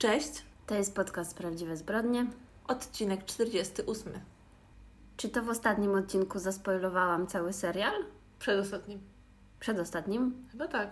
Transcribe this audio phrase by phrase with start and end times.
[0.00, 2.26] Cześć, To jest podcast Prawdziwe Zbrodnie.
[2.68, 4.12] odcinek 48.
[5.16, 7.92] Czy to w ostatnim odcinku zaspoilowałam cały serial?
[8.38, 9.00] Przedostatnim.
[9.60, 10.34] Przedostatnim?
[10.52, 10.88] Chyba tak.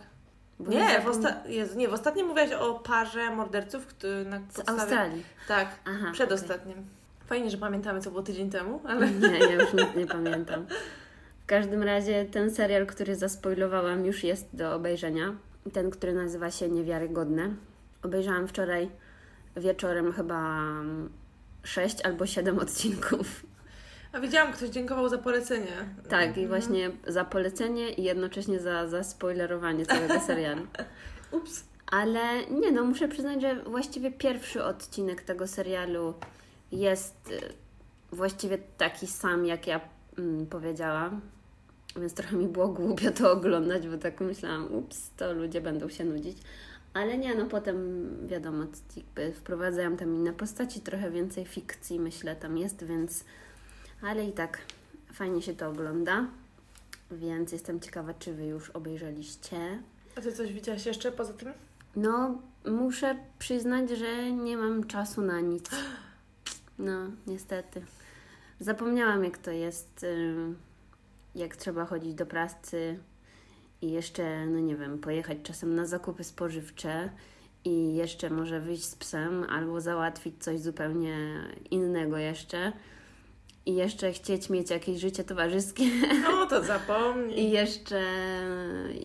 [0.59, 4.39] Bo Nie, zapom- w, osta- Jezu, nie, w ostatnim mówiłaś o parze morderców, który na
[4.39, 4.81] Z podstawie...
[4.81, 5.25] Australii.
[5.49, 6.85] Tak, Aha, przedostatnim.
[7.27, 9.11] Fajnie, że pamiętamy, co było tydzień temu, ale...
[9.11, 10.67] Nie, ja już nic nie pamiętam.
[11.43, 15.35] W każdym razie ten serial, który zaspoilowałam, już jest do obejrzenia.
[15.73, 17.51] Ten, który nazywa się Niewiarygodne.
[18.03, 18.89] Obejrzałam wczoraj
[19.57, 20.65] wieczorem chyba
[21.63, 23.47] 6 albo 7 odcinków.
[24.13, 25.73] A widziałam, ktoś dziękował za polecenie.
[26.09, 26.49] Tak, i Mhm.
[26.49, 30.67] właśnie za polecenie i jednocześnie za, za spoilerowanie całego serialu.
[31.31, 31.65] Ups.
[31.91, 36.15] Ale nie no, muszę przyznać, że właściwie pierwszy odcinek tego serialu
[36.73, 37.41] jest y,
[38.17, 39.81] właściwie taki sam, jak ja
[40.19, 41.21] mm, powiedziałam.
[41.97, 46.05] Więc trochę mi było głupio to oglądać, bo tak myślałam, ups, to ludzie będą się
[46.05, 46.39] nudzić.
[46.95, 48.65] Ale nie, no potem wiadomo,
[48.97, 53.25] jakby wprowadzają tam inne postaci, trochę więcej fikcji myślę tam jest, więc...
[54.03, 54.59] Ale i tak
[55.13, 56.27] fajnie się to ogląda,
[57.11, 59.83] więc jestem ciekawa, czy Wy już obejrzeliście.
[60.17, 61.53] A Ty coś widziałaś jeszcze poza tym?
[61.97, 65.71] No, muszę przyznać, że nie mam czasu na nic.
[66.81, 67.83] No, niestety.
[68.61, 70.57] Zapomniałam, jak to jest, ym,
[71.35, 72.99] jak trzeba chodzić do pracy
[73.83, 77.11] i jeszcze, no nie wiem, pojechać czasem na zakupy spożywcze
[77.65, 81.17] i jeszcze może wyjść z psem albo załatwić coś zupełnie
[81.71, 82.73] innego jeszcze.
[83.67, 85.85] I jeszcze chcieć mieć jakieś życie towarzyskie.
[86.23, 87.41] No to zapomnij.
[87.41, 88.03] I jeszcze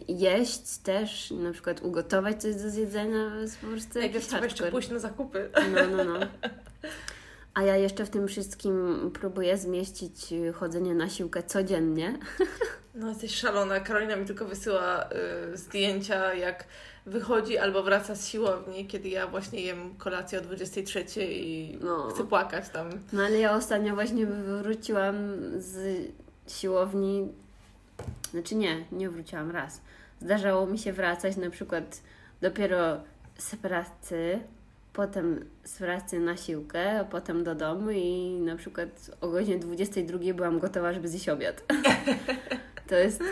[0.08, 4.44] jeść też, na przykład ugotować coś do zjedzenia, to jest po prostu Najpierw jakiś trzeba
[4.44, 5.50] jeszcze pójść na zakupy.
[5.74, 6.20] No, no, no.
[7.54, 12.18] A ja jeszcze w tym wszystkim próbuję zmieścić chodzenie na siłkę codziennie.
[12.96, 13.80] No jesteś szalona.
[13.80, 15.09] Karolina mi tylko wysyła
[15.54, 16.66] y, zdjęcia, jak
[17.06, 22.08] wychodzi albo wraca z siłowni, kiedy ja właśnie jem kolację o 23 i No.
[22.09, 22.90] chcę płakać tam.
[23.14, 25.16] No ale ja ostatnio właśnie wróciłam
[25.58, 26.02] z
[26.48, 27.28] siłowni,
[28.31, 29.81] znaczy nie, nie wróciłam raz.
[30.22, 32.02] Zdarzało mi się wracać na przykład
[32.41, 32.97] dopiero
[33.38, 34.40] z pracy,
[34.94, 40.34] potem z pracy na siłkę, a potem do domu i na przykład o godzinie 22
[40.34, 41.64] byłam gotowa, żeby zjeść obiad.
[42.90, 43.24] to jest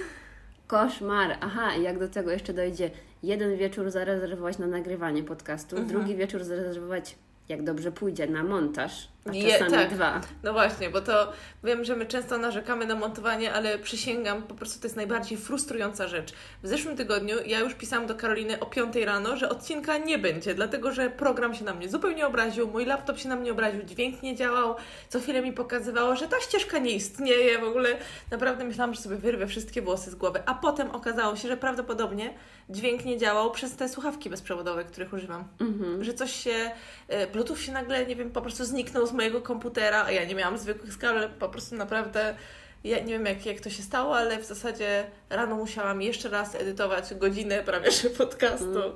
[0.68, 1.38] koszmar.
[1.42, 2.90] Aha, jak do tego jeszcze dojdzie
[3.24, 5.88] jeden wieczór zarezerwować na nagrywanie podcastu, Mhm.
[5.98, 7.16] drugi wieczór zarezerwować,
[7.50, 9.90] jak dobrze pójdzie, na montaż, a Je- tak.
[9.94, 10.22] dwa.
[10.44, 11.32] No właśnie, bo to
[11.64, 16.08] wiem, że my często narzekamy na montowanie, ale przysięgam, po prostu to jest najbardziej frustrująca
[16.08, 16.34] rzecz.
[16.64, 20.54] W zeszłym tygodniu ja już pisałam do Karoliny o 5 rano, że odcinka nie będzie,
[20.56, 24.24] dlatego że program się na mnie zupełnie obraził, mój laptop się na mnie obraził, dźwięk
[24.24, 24.76] nie działał,
[25.10, 27.90] co chwilę mi pokazywało, że ta ścieżka nie istnieje, w ogóle
[28.32, 32.34] naprawdę myślałam, że sobie wyrwę wszystkie włosy z głowy, a potem okazało się, że prawdopodobnie
[32.70, 36.04] dźwięk nie działał przez te słuchawki bezprzewodowe, których używam Mhm.
[36.04, 36.72] że coś się,
[37.08, 40.36] e, Bluetooth się nagle, nie wiem, po prostu zniknął z mojego komputera, a ja nie
[40.36, 42.36] miałam zwykłych ale po prostu naprawdę,
[42.84, 46.56] ja nie wiem jak, jak to się stało, ale w zasadzie rano musiałam jeszcze raz
[46.56, 48.84] edytować godzinę prawie że podcastu.
[48.84, 48.94] Mm.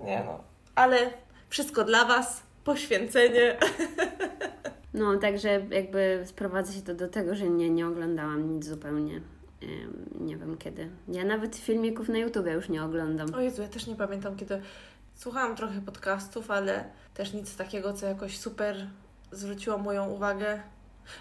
[0.00, 0.96] Nie no, ale
[1.48, 3.56] wszystko dla Was, poświęcenie.
[4.94, 9.20] No, także jakby sprowadza się to do tego, że nie, nie oglądałam nic zupełnie.
[10.20, 10.90] Nie wiem kiedy.
[11.08, 13.34] Ja nawet filmików na YouTube już nie oglądam.
[13.34, 14.62] O Jezu, ja też nie pamiętam kiedy,
[15.14, 18.86] słuchałam trochę podcastów, ale też nic takiego, co jakoś super
[19.36, 20.62] zwróciło moją uwagę.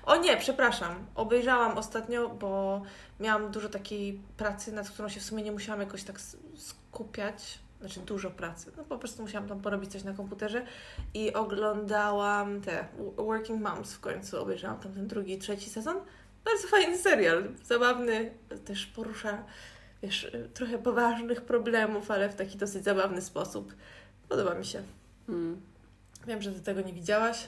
[0.06, 1.06] O nie, przepraszam.
[1.16, 2.82] Obejrzałam ostatnio, bo
[3.20, 6.20] miałam dużo takiej pracy, nad którą się w sumie nie musiałam jakoś tak
[6.58, 7.60] skupiać.
[7.80, 8.72] Znaczy dużo pracy.
[8.78, 10.66] No po prostu musiałam tam porobić coś na komputerze
[11.14, 12.88] i oglądałam te
[13.18, 14.42] Working Moms w końcu.
[14.42, 15.98] Obejrzałam tam ten drugi, trzeci sezon.
[16.46, 17.50] Bardzo fajny serial.
[17.64, 18.32] Zabawny,
[18.66, 19.44] też porusza
[20.04, 23.74] wiesz, y, trochę poważnych problemów, ale w taki dosyć zabawny sposób.
[24.30, 24.84] Podoba mi się.
[25.30, 25.62] Mm.
[26.28, 27.48] Wiem, że Ty tego nie widziałaś.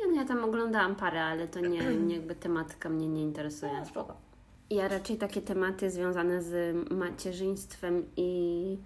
[0.00, 3.72] Ja, no, ja tam oglądałam parę, ale to nie, nie jakby tematyka mnie nie interesuje.
[3.80, 4.16] No, spoko.
[4.70, 8.78] Ja raczej takie tematy związane z macierzyństwem i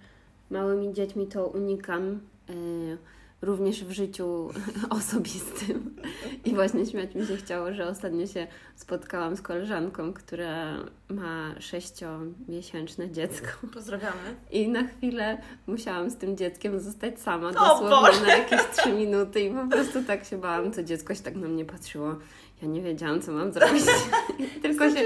[0.50, 2.20] małymi dziećmi to unikam.
[2.50, 2.98] y,
[3.42, 4.50] Również w życiu
[4.98, 5.96] osobistym.
[6.44, 8.46] I właśnie śmiać mi się chciało, że ostatnio się
[8.76, 10.76] spotkałam z koleżanką, która
[11.08, 13.48] ma sześciomiesięczne dziecko.
[13.74, 14.36] Pozdrawiamy.
[14.50, 19.50] I na chwilę musiałam z tym dzieckiem zostać sama, dosłownie na jakieś trzy minuty i
[19.50, 22.14] po prostu tak się bałam, to dziecko się tak na mnie patrzyło.
[22.62, 23.84] Ja nie wiedziałam, co mam zrobić.
[24.62, 25.00] tylko, się,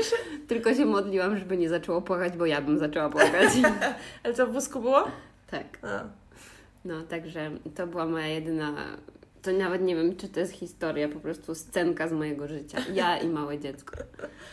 [0.48, 3.50] tylko się modliłam, żeby nie zaczęło płakać, bo ja bym zaczęła płakać.
[4.24, 5.04] Ale co w wózku było?
[5.50, 5.78] tak.
[5.82, 6.25] A.
[6.86, 8.74] No, także to była moja jedyna
[9.42, 12.78] To nawet nie wiem, czy to jest historia, po prostu scenka z mojego życia.
[12.94, 13.96] Ja i małe dziecko.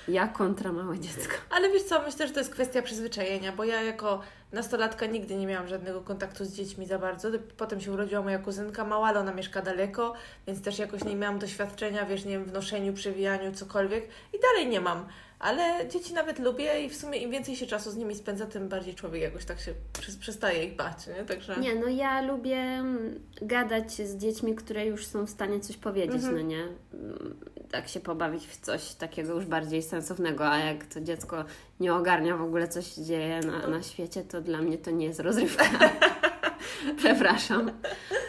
[0.08, 1.34] Ja kontra małe dziecko.
[1.50, 4.22] Ale wiesz co, myślę, że to jest kwestia przyzwyczajenia, bo ja jako
[4.52, 7.30] nastolatka nigdy nie miałam żadnego kontaktu z dziećmi za bardzo.
[7.58, 10.14] Potem się urodziła moja kuzynka mała, ale ona mieszka daleko,
[10.48, 14.08] więc też jakoś nie miałam doświadczenia, wiesz, nie wiem, w noszeniu, przewijaniu, cokolwiek.
[14.34, 15.06] I dalej nie mam.
[15.44, 18.70] Ale dzieci nawet lubię i w sumie im więcej się czasu z nimi spędza, tym
[18.70, 19.74] bardziej człowiek jakoś tak się
[20.20, 21.26] przestaje ich bać, nie?
[21.26, 21.58] Także...
[21.58, 26.16] Nie, no ja lubię mm, gadać z dziećmi, które już są w stanie coś powiedzieć,
[26.16, 26.36] mhm.
[26.36, 26.64] no nie?
[26.94, 27.36] Mm,
[27.72, 31.46] tak się pobawić w coś takiego już bardziej sensownego, a jak to dziecko
[31.80, 35.06] nie ogarnia w ogóle, co się dzieje na, na świecie, to dla mnie to nie
[35.06, 35.66] jest rozrywka.
[36.98, 37.72] Przepraszam.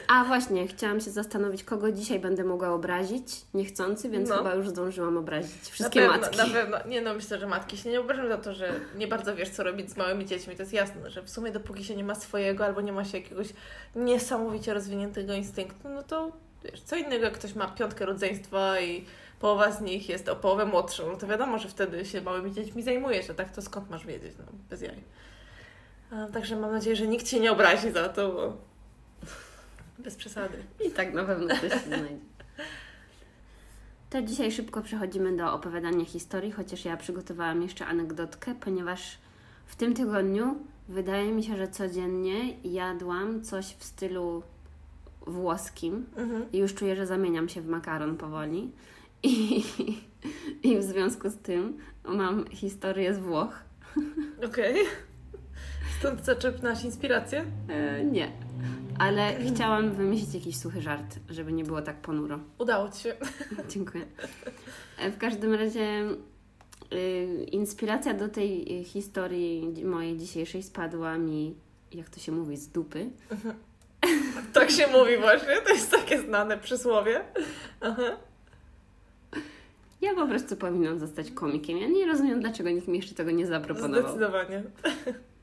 [0.08, 4.36] A właśnie, chciałam się zastanowić, kogo dzisiaj będę mogła obrazić niechcący, więc no.
[4.36, 6.38] chyba już zdążyłam obrazić wszystkie na pewno, matki.
[6.38, 9.36] Na pewno, nie no, myślę, że matki się nie obrażą za to, że nie bardzo
[9.36, 10.56] wiesz, co robić z małymi dziećmi.
[10.56, 13.18] To jest jasne, że w sumie dopóki się nie ma swojego albo nie ma się
[13.18, 13.48] jakiegoś
[13.96, 16.32] niesamowicie rozwiniętego instynktu, no to
[16.64, 19.04] wiesz, co innego, jak ktoś ma piątkę rodzeństwa i
[19.40, 22.82] połowa z nich jest o połowę młodszą, no to wiadomo, że wtedy się małymi dziećmi
[22.82, 24.96] zajmujesz, a tak to skąd masz wiedzieć, no bez jaj.
[26.32, 28.56] Także mam nadzieję, że nikt się nie obrazi za to, bo
[29.98, 30.58] bez przesady.
[30.84, 32.16] I tak na pewno coś się znajdzie.
[34.10, 39.18] To dzisiaj szybko przechodzimy do opowiadania historii, chociaż ja przygotowałam jeszcze anegdotkę, ponieważ
[39.66, 40.56] w tym tygodniu
[40.88, 44.42] wydaje mi się, że codziennie jadłam coś w stylu
[45.26, 46.52] włoskim mhm.
[46.52, 48.70] i już czuję, że zamieniam się w makaron powoli.
[49.22, 49.64] I,
[50.68, 53.62] I w związku z tym mam historię z Włoch.
[54.44, 54.80] Okej.
[54.80, 55.13] Okay.
[55.98, 57.44] Stąd zaczerpnęłaś inspirację?
[57.68, 58.32] E, nie.
[58.98, 62.38] Ale chciałam wymyślić jakiś suchy żart, żeby nie było tak ponuro.
[62.58, 63.14] Udało Ci się.
[63.72, 64.04] Dziękuję.
[64.98, 66.04] E, w każdym razie
[66.92, 71.54] y, inspiracja do tej historii mojej dzisiejszej spadła mi,
[71.92, 73.10] jak to się mówi, z dupy.
[74.52, 77.20] Tak się mówi właśnie, to jest takie znane przysłowie.
[77.80, 78.16] Aha.
[80.00, 81.78] Ja po prostu powinnam zostać komikiem.
[81.78, 84.02] Ja nie rozumiem, dlaczego nikt mi jeszcze tego nie zaproponował.
[84.02, 84.62] Zdecydowanie.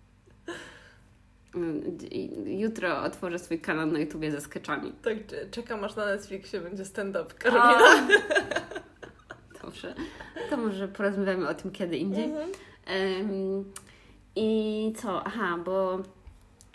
[2.46, 4.94] Jutro otworzę swój kanał na YouTubie ze sketchami.
[5.04, 5.18] Tak,
[5.52, 8.08] czekam aż na Netflixie będzie stand-up Karolina.
[9.64, 9.96] Dobrze.
[10.50, 12.24] To może porozmawiamy o tym kiedy indziej.
[12.24, 12.50] Mhm.
[13.30, 13.66] Um,
[14.36, 15.24] I co?
[15.24, 16.00] Aha, bo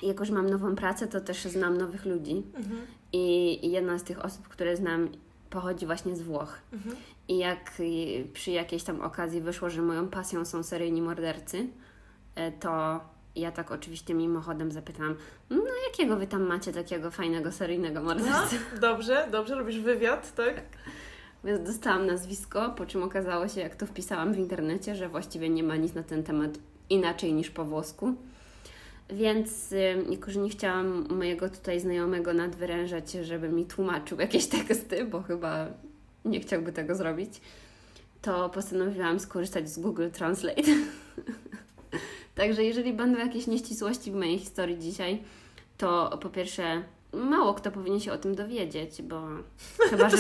[0.02, 2.43] jakoś mam nową pracę, to też znam nowych ludzi.
[2.55, 2.87] Mhm.
[3.12, 5.08] I jedna z tych osób, które znam,
[5.50, 6.58] pochodzi właśnie z Włoch.
[6.72, 6.96] Mhm.
[7.29, 7.72] I jak
[8.32, 11.67] przy jakiejś tam okazji wyszło, że moją pasją są seryjni mordercy,
[12.34, 12.52] e,
[13.37, 15.17] ja tak oczywiście mimochodem zapytałam,
[15.50, 18.56] no jakiego wy tam macie takiego fajnego seryjnego mordercy?
[18.75, 20.55] No, dobrze, dobrze, robisz wywiad, tak?
[20.55, 20.65] tak?
[21.44, 25.62] Więc dostałam nazwisko, po czym okazało się, jak to wpisałam w internecie, że właściwie nie
[25.62, 26.50] ma nic na ten temat
[26.91, 28.15] inaczej niż po włosku.
[29.11, 29.75] Więc
[30.11, 35.67] jako, że nie chciałam mojego tutaj znajomego nadwyrężać, żeby mi tłumaczył jakieś teksty, bo chyba
[36.25, 37.41] nie chciałby tego zrobić,
[38.23, 40.62] to postanowiłam skorzystać z Google Translate.
[42.37, 45.23] Także jeżeli będą jakieś nieścisłości w mojej historii dzisiaj,
[45.79, 49.23] to po pierwsze mało kto powinien się o tym dowiedzieć, bo
[49.91, 50.17] chyba, że,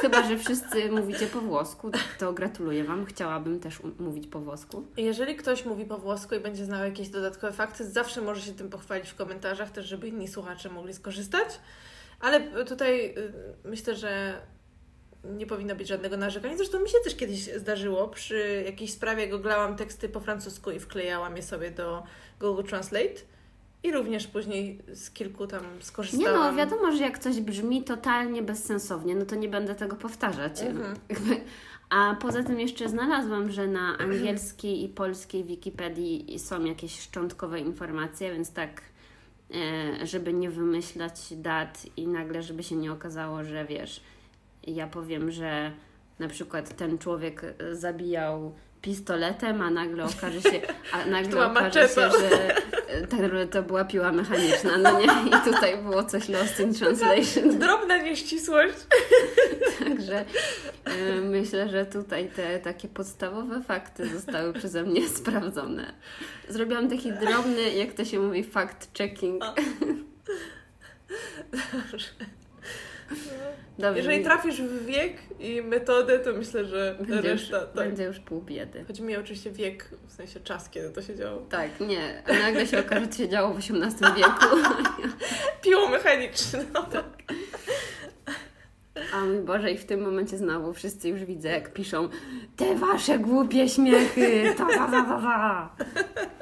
[0.00, 3.06] chyba, że wszyscy mówicie po włosku, to gratuluję Wam.
[3.06, 4.86] Chciałabym też mówić po włosku.
[4.96, 8.70] Jeżeli ktoś mówi po włosku i będzie znał jakieś dodatkowe fakty, zawsze może się tym
[8.70, 11.48] pochwalić w komentarzach, też żeby inni słuchacze mogli skorzystać.
[12.20, 13.32] Ale tutaj y,
[13.64, 14.40] myślę, że
[15.24, 16.56] nie powinno być żadnego narzekania.
[16.56, 18.08] Zresztą mi się też kiedyś zdarzyło.
[18.08, 22.02] Przy jakiejś sprawie googlałam teksty po francusku i wklejałam je sobie do
[22.40, 23.20] Google Translate.
[23.82, 26.34] I również później z kilku tam skorzystałam.
[26.34, 30.62] Nie no, wiadomo, że jak coś brzmi totalnie bezsensownie, no to nie będę tego powtarzać.
[30.62, 30.96] Mhm.
[31.90, 38.32] A poza tym jeszcze znalazłam, że na angielskiej i polskiej Wikipedii są jakieś szczątkowe informacje,
[38.32, 38.82] więc tak,
[39.54, 44.00] e, żeby nie wymyślać dat i nagle, żeby się nie okazało, że wiesz,
[44.74, 45.72] ja powiem, że
[46.18, 50.60] na przykład ten człowiek e, zabijał pistoletem, a nagle okaże się,
[50.92, 52.56] a nagle okaże się, że
[52.88, 55.06] e, tak naprawdę to była piła mechaniczna, no nie?
[55.06, 57.58] I tutaj było coś lost in translation.
[57.58, 58.74] Drobna nieścisłość.
[59.78, 60.24] Także
[60.88, 65.92] y, myślę, że tutaj te takie podstawowe fakty zostały przeze mnie sprawdzone.
[66.48, 69.38] Zrobiłam taki drobny, jak to się mówi, fact-checking.
[71.72, 72.08] Dobrze.
[73.78, 73.98] Dobrze.
[73.98, 77.56] Jeżeli trafisz w wiek i metodę, to myślę, że będzie reszta...
[77.56, 77.74] Już, tak.
[77.74, 78.84] Będzie już pół biedy.
[78.86, 81.42] Chodzi mi oczywiście wiek, w sensie czas, kiedy to się działo.
[81.50, 82.22] Tak, nie.
[82.26, 84.56] A nagle się okaże, że się działo w XVIII wieku.
[85.64, 86.64] Piło mechaniczne.
[86.74, 86.82] No.
[86.82, 87.04] Tak.
[89.14, 92.08] A mój Boże, i w tym momencie znowu wszyscy już widzę, jak piszą
[92.56, 95.76] te wasze głupie śmiechy, ta, ta, ta, ta, ta.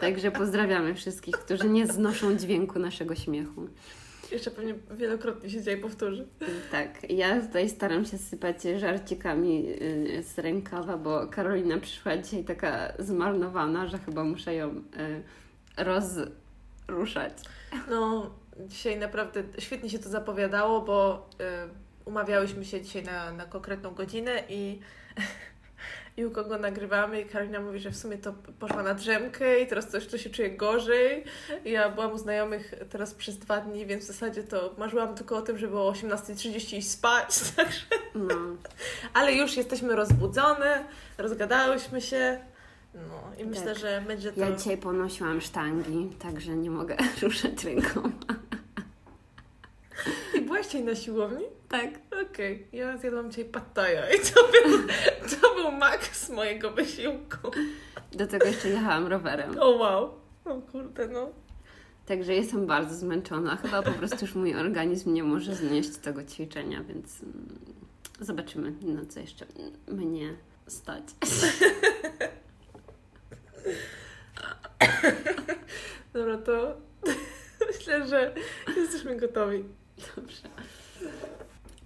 [0.00, 3.68] Także pozdrawiamy wszystkich, którzy nie znoszą dźwięku naszego śmiechu.
[4.33, 6.26] Jeszcze pewnie wielokrotnie się dzisiaj powtórzy.
[6.71, 12.92] Tak, ja tutaj staram się sypać żarcikami y, z rękawa, bo Karolina przyszła dzisiaj taka
[12.99, 15.23] zmarnowana, że chyba muszę ją y,
[15.76, 17.33] rozruszać.
[17.90, 23.95] No, dzisiaj naprawdę świetnie się to zapowiadało, bo y, umawiałyśmy się dzisiaj na, na konkretną
[23.95, 24.80] godzinę i
[26.16, 29.66] i u kogo nagrywamy i Karolina mówi, że w sumie to poszła na drzemkę i
[29.66, 31.25] teraz coś, to się czuje gorzej.
[31.64, 35.42] Ja byłam u znajomych teraz przez dwa dni, więc w zasadzie to marzyłam tylko o
[35.42, 37.80] tym, żeby o 18.30 iść spać, także...
[38.14, 38.35] No.
[39.14, 40.85] Ale już jesteśmy rozbudzone,
[41.18, 42.40] rozgadałyśmy się.
[42.94, 43.46] No i tak.
[43.46, 44.40] myślę, że będzie to...
[44.40, 48.11] Ja dzisiaj ponosiłam sztangi, także nie mogę ruszać ręką.
[50.35, 51.44] I byłaś dzisiaj na siłowni?
[51.68, 51.90] Tak.
[52.06, 52.78] Okej, okay.
[52.78, 54.78] ja zjadłam dzisiaj pattaja i to był,
[55.30, 57.50] to był maks mojego wysiłku.
[58.12, 59.56] Do tego jeszcze jechałam rowerem.
[59.61, 61.30] O wow, o kurde no.
[62.06, 63.56] Także jestem bardzo zmęczona.
[63.56, 67.58] Chyba po prostu już mój organizm nie może znieść tego ćwiczenia, więc mm,
[68.20, 69.46] zobaczymy, na co jeszcze
[69.88, 71.04] mnie stać.
[76.12, 76.76] Dobra, to
[77.73, 78.35] myślę, że
[78.76, 79.64] jesteśmy gotowi.
[80.16, 80.49] Dobrze.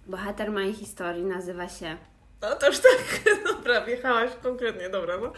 [0.07, 1.97] Bohater mojej historii nazywa się.
[2.43, 5.33] No to już tak, dobra, wjechałaś konkretnie, dobra, no.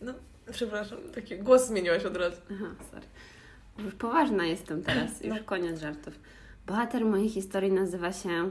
[0.00, 0.14] No,
[0.52, 2.36] przepraszam, taki głos zmieniłaś od razu.
[2.52, 3.06] Aha, sorry.
[3.78, 5.44] Już poważna jestem teraz, już no.
[5.44, 6.14] koniec żartów.
[6.66, 8.50] Bohater mojej historii nazywa się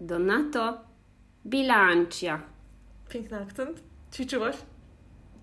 [0.00, 0.80] Donato
[1.46, 2.42] Bilancia.
[3.08, 3.82] Piękny akcent.
[4.12, 4.56] Ćwiczyłaś?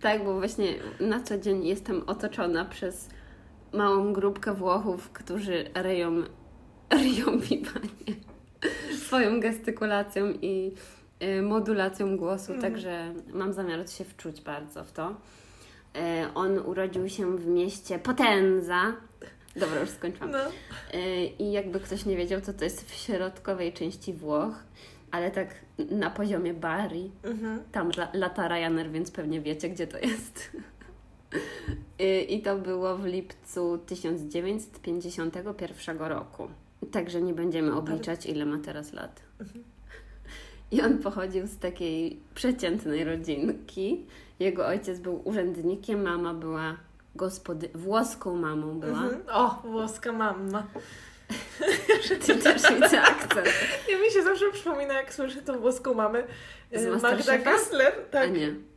[0.02, 3.10] Tak, bo właśnie na co dzień jestem otoczona przez
[3.74, 6.24] małą grupkę Włochów, którzy ryją,
[7.02, 8.16] ryją mi panie
[9.06, 10.72] swoją gestykulacją i
[11.24, 12.62] y, modulacją głosu, mm.
[12.62, 15.10] także mam zamiar się wczuć bardzo w to.
[15.10, 15.14] Y,
[16.34, 18.94] on urodził się w mieście Potenza.
[19.56, 20.32] Dobra, już skończyłam.
[20.32, 20.40] No.
[21.00, 24.64] Y, I jakby ktoś nie wiedział, co to jest w środkowej części Włoch,
[25.12, 25.48] ale tak
[25.92, 27.12] na poziomie Bari.
[27.24, 27.60] Mm-hmm.
[27.72, 30.52] Tam lata Ryanair, więc pewnie wiecie, gdzie to jest.
[32.30, 36.48] I to było w lipcu 1951 roku.
[36.92, 39.22] Także nie będziemy obliczać, ile ma teraz lat.
[40.72, 44.06] I on pochodził z takiej przeciętnej rodzinki.
[44.40, 46.78] Jego ojciec był urzędnikiem, mama była
[47.16, 47.70] gospody...
[47.74, 49.04] włoską mamą była.
[49.04, 49.22] Mhm.
[49.32, 50.68] O, włoska mama.
[52.26, 53.48] Ty też widzę akcent.
[53.90, 56.24] Ja mi się zawsze przypomina, jak słyszę tą włoską mamę.
[56.74, 57.94] Z Magda Gessler.
[58.12, 58.30] Tak.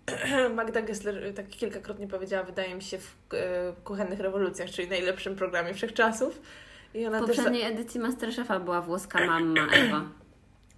[0.57, 5.37] Magda Gessler y, tak kilkakrotnie powiedziała, wydaje mi się, w e, Kuchennych Rewolucjach, czyli najlepszym
[5.37, 6.41] programie wszechczasów
[6.95, 7.73] i ona w poprzedniej też...
[7.73, 10.03] edycji Masterchefa była włoska mamma Ewa.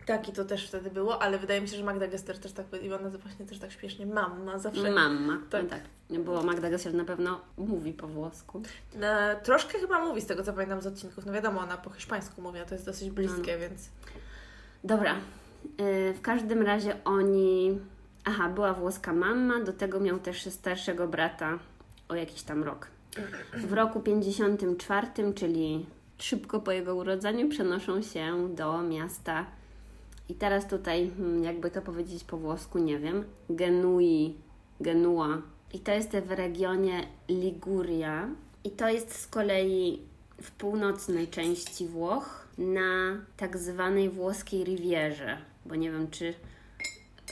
[0.06, 2.66] Tak, i to też wtedy było, ale wydaje mi się, że Magda Gester też tak,
[2.82, 4.90] i ona właśnie też tak śpiesznie, mamma, zawsze.
[4.90, 5.62] Mamma, tak.
[5.62, 5.80] No tak.
[6.10, 8.62] Nie było, Magda Gester na pewno mówi po włosku.
[8.94, 9.06] No,
[9.42, 11.26] troszkę chyba mówi z tego, co pamiętam z odcinków.
[11.26, 13.58] No wiadomo, ona po hiszpańsku mówi, a to jest dosyć bliskie, no.
[13.60, 13.88] więc...
[14.84, 15.14] Dobra.
[15.78, 17.78] Yy, w każdym razie oni...
[18.24, 21.58] Aha, była włoska mama, do tego miał też starszego brata
[22.08, 22.86] o jakiś tam rok.
[23.54, 25.86] W roku 54, czyli
[26.22, 29.46] szybko po jego urodzeniu przenoszą się do miasta.
[30.28, 34.34] I teraz tutaj, hmm, jakby to powiedzieć po włosku, nie wiem, Genui,
[34.80, 35.42] Genua.
[35.72, 38.28] I to jest w regionie Liguria.
[38.64, 40.02] I to jest z kolei
[40.42, 46.34] w północnej części Włoch, na tak zwanej włoskiej Rivierze, bo nie wiem, czy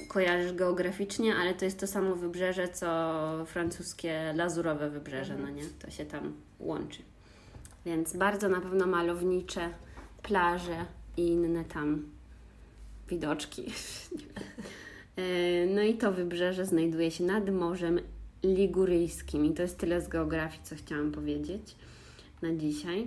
[0.09, 5.63] kojarzysz geograficznie, ale to jest to samo wybrzeże, co francuskie lazurowe wybrzeże, no nie?
[5.79, 7.03] To się tam łączy.
[7.89, 9.71] Więc bardzo na pewno malownicze
[10.23, 10.85] plaże
[11.17, 12.03] i inne tam
[13.09, 13.65] widoczki.
[15.17, 18.01] E, no i to wybrzeże znajduje się nad Morzem
[18.43, 21.77] Liguryjskim i to jest tyle z geografii, co chciałam powiedzieć
[22.43, 23.07] na dzisiaj.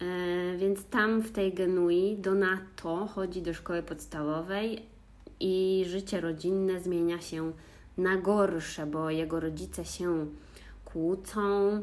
[0.00, 4.82] E, więc tam w tej Genui Donato chodzi do szkoły podstawowej
[5.40, 7.52] i życie rodzinne zmienia się
[7.98, 10.26] na gorsze, bo jego rodzice się
[10.84, 11.82] kłócą,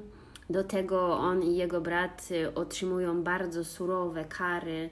[0.49, 4.89] do tego on i jego brat otrzymują bardzo surowe kary,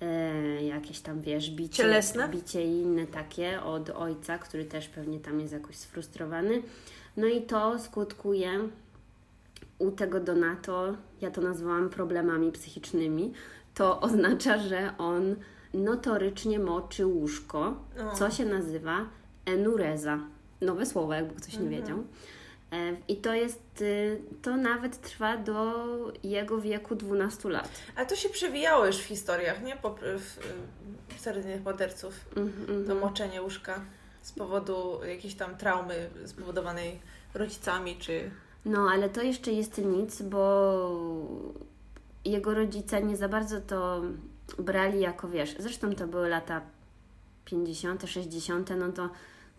[0.00, 2.28] e, jakieś tam, wiesz, bicie, Cielesne?
[2.28, 6.62] bicie i inne takie od ojca, który też pewnie tam jest jakoś sfrustrowany.
[7.16, 8.50] No i to skutkuje
[9.78, 13.32] u tego Donato, ja to nazwałam problemami psychicznymi.
[13.74, 15.36] To oznacza, że on
[15.74, 17.74] notorycznie moczy łóżko,
[18.14, 19.06] co się nazywa
[19.46, 20.18] enureza.
[20.60, 21.82] Nowe słowo, jakby ktoś nie mhm.
[21.82, 22.04] wiedział.
[22.72, 25.72] E, I to jest, y, to nawet trwa do
[26.22, 27.68] jego wieku 12 lat.
[27.96, 29.76] Ale to się przewijało już w historiach, nie?
[29.76, 30.38] Po, w,
[31.16, 32.14] w seryjnych morderców.
[32.36, 32.86] Mm -hmm.
[32.86, 33.80] To moczenie łóżka
[34.22, 37.00] z powodu jakiejś tam traumy spowodowanej
[37.34, 38.30] rodzicami, czy...
[38.64, 40.90] No, ale to jeszcze jest nic, bo
[42.24, 44.02] jego rodzice nie za bardzo to
[44.58, 46.60] brali jako, wiesz, zresztą to były lata
[47.44, 49.08] 50., 60., no to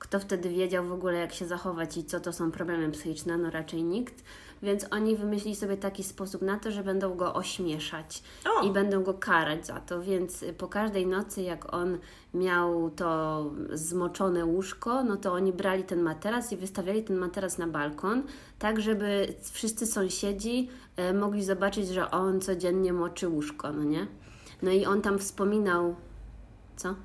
[0.06, 3.38] kto wtedy wiedział w ogóle, jak się zachować i co to są problemy psychiczne?
[3.38, 4.24] No raczej nikt.
[4.64, 8.66] Więc oni wymyślili sobie taki sposób na to, że będą go ośmieszać O.
[8.68, 10.02] i będą go karać za to.
[10.02, 11.98] Więc po każdej nocy, jak on
[12.34, 13.44] miał to
[13.74, 18.24] zmoczone łóżko, no to oni brali ten materac i wystawiali ten materac na balkon,
[18.60, 24.08] tak żeby wszyscy sąsiedzi e, mogli zobaczyć, że on codziennie moczy łóżko, no nie?
[24.62, 25.96] No i on tam wspominał.
[26.76, 26.96] Co?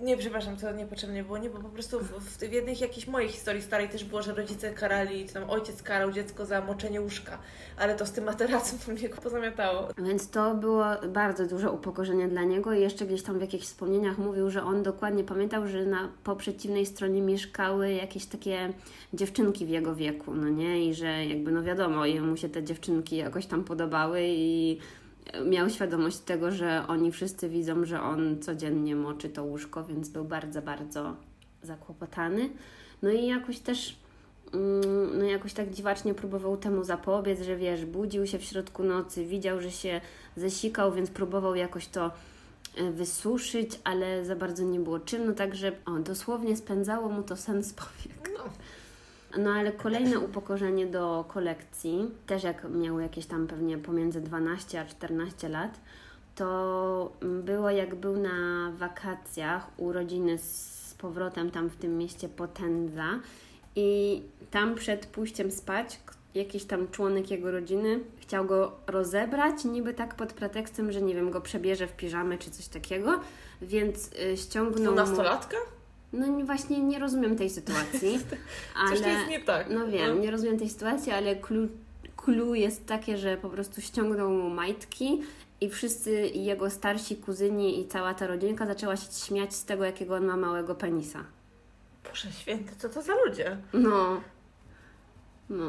[0.00, 3.62] Nie, przepraszam, to niepotrzebnie było, nie, bo po prostu w, w, jednej jakiejś mojej historii
[3.62, 7.38] starej też było, że rodzice karali, czy tam ojciec karał dziecko za moczenie łóżka,
[7.78, 9.88] ale to z tym materacem to mnie pozamiatało.
[9.98, 14.18] Więc to było bardzo duże upokorzenie dla niego i jeszcze gdzieś tam w jakichś wspomnieniach
[14.18, 18.72] mówił, że on dokładnie pamiętał, że na, po przeciwnej stronie mieszkały jakieś takie
[19.14, 20.84] dziewczynki w jego wieku, no nie?
[20.84, 24.78] I że jakby, no wiadomo, jemu się te dziewczynki jakoś tam podobały i
[25.46, 30.24] miał świadomość tego, że oni wszyscy widzą, że on codziennie moczy to łóżko, więc był
[30.24, 31.16] bardzo, bardzo
[31.62, 32.50] zakłopotany.
[33.02, 33.96] No i jakoś też
[34.54, 39.24] mm, no jakoś tak dziwacznie próbował temu zapobiec, że wiesz, budził się w środku nocy,
[39.24, 40.00] widział, że się
[40.36, 42.10] zesikał, więc próbował jakoś to
[42.76, 47.36] e, wysuszyć, ale za bardzo nie było czym, no także o, dosłownie spędzało mu to
[47.36, 48.30] sen z powiek.
[48.38, 48.44] No.
[49.38, 54.84] No ale kolejne upokorzenie do kolekcji, też jak miał jakieś tam pewnie pomiędzy 12 a
[54.84, 55.80] 14 lat,
[56.34, 63.20] to było jak był na wakacjach u rodziny z powrotem tam w tym mieście Potenza
[63.76, 66.00] i tam przed pójściem spać
[66.34, 71.30] jakiś tam członek jego rodziny chciał go rozebrać, niby tak pod pretekstem, że nie wiem,
[71.30, 73.20] go przebierze w piżamę czy coś takiego,
[73.62, 75.16] więc y, ściągnął mu...
[76.12, 78.18] No nie- właśnie nie rozumiem tej sytuacji,
[78.80, 78.96] ale...
[78.96, 79.70] Coś jest nie tak.
[79.70, 81.36] No wiem, nie rozumiem tej sytuacji, ale
[82.16, 85.22] clue jest takie, że po prostu ściągnął mu majtki
[85.60, 90.14] i wszyscy jego starsi kuzyni i cała ta rodzinka zaczęła się śmiać z tego, jakiego
[90.14, 91.24] on ma małego penisa.
[92.08, 93.56] Boże święty, co to za ludzie?
[93.72, 94.20] No.
[95.50, 95.64] No.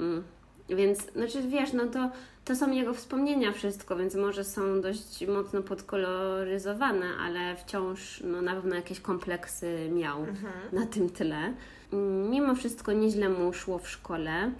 [0.00, 0.22] Mm.
[0.68, 2.10] Więc, znaczy wiesz, no to,
[2.44, 8.54] to są jego wspomnienia wszystko, więc może są dość mocno podkoloryzowane, ale wciąż no, na
[8.54, 10.52] pewno jakieś kompleksy miał Mhm.
[10.72, 11.52] na tym tyle.
[11.92, 14.50] Mm, Mimo wszystko nieźle mu szło w szkole,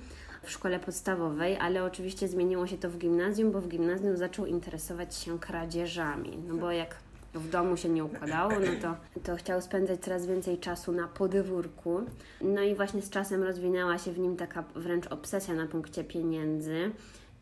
[0.43, 5.15] w szkole podstawowej, ale oczywiście zmieniło się to w gimnazjum, bo w gimnazjum zaczął interesować
[5.17, 6.39] się kradzieżami.
[6.49, 6.97] No bo jak
[7.35, 12.01] w domu się nie układało, no to, to chciał spędzać coraz więcej czasu na podwórku.
[12.41, 16.91] No i właśnie z czasem rozwinęła się w nim taka wręcz obsesja na punkcie pieniędzy.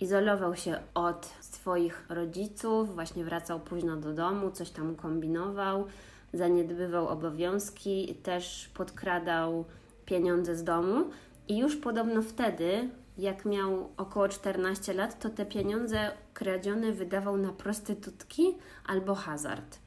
[0.02, 5.86] Izolował się od swoich rodziców, właśnie wracał późno do domu, coś tam kombinował,
[6.34, 9.64] zaniedbywał obowiązki, też podkradał
[10.06, 11.04] pieniądze z domu
[11.48, 12.88] i już podobno wtedy,
[13.18, 18.42] jak miał około 14 lat, to te pieniądze kradzione wydawał na prostytutki
[18.86, 19.78] albo hazard.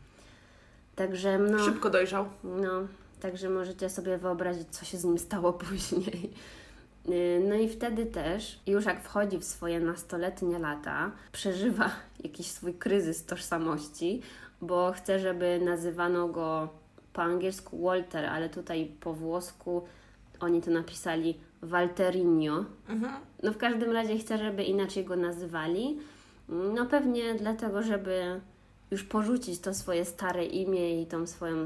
[0.95, 2.25] Także no, Szybko dojrzał.
[2.43, 2.87] no,
[3.19, 6.33] także możecie sobie wyobrazić, co się z nim stało później.
[7.07, 11.91] Yy, No i wtedy też, już jak wchodzi w swoje nastoletnie lata, przeżywa
[12.23, 14.21] jakiś swój kryzys tożsamości,
[14.61, 16.69] bo chce, żeby nazywano go
[17.13, 19.83] po angielsku Walter, ale tutaj po włosku
[20.39, 22.65] oni to napisali Walterinho.
[22.89, 23.13] Mhm.
[23.43, 25.97] No w każdym razie chcę, żeby inaczej go nazywali.
[26.49, 28.41] No pewnie dlatego, żeby
[28.91, 31.65] już porzucić to swoje stare imię i tą swoją,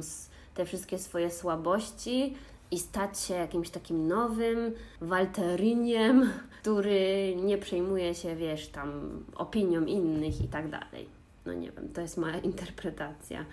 [0.53, 2.35] te wszystkie swoje słabości
[2.71, 6.29] i stać się jakimś takim nowym Walteriniem,
[6.61, 8.91] który nie przejmuje się, wiesz, tam
[9.35, 11.09] opinią innych i tak dalej.
[11.45, 13.45] No nie wiem, to jest moja interpretacja.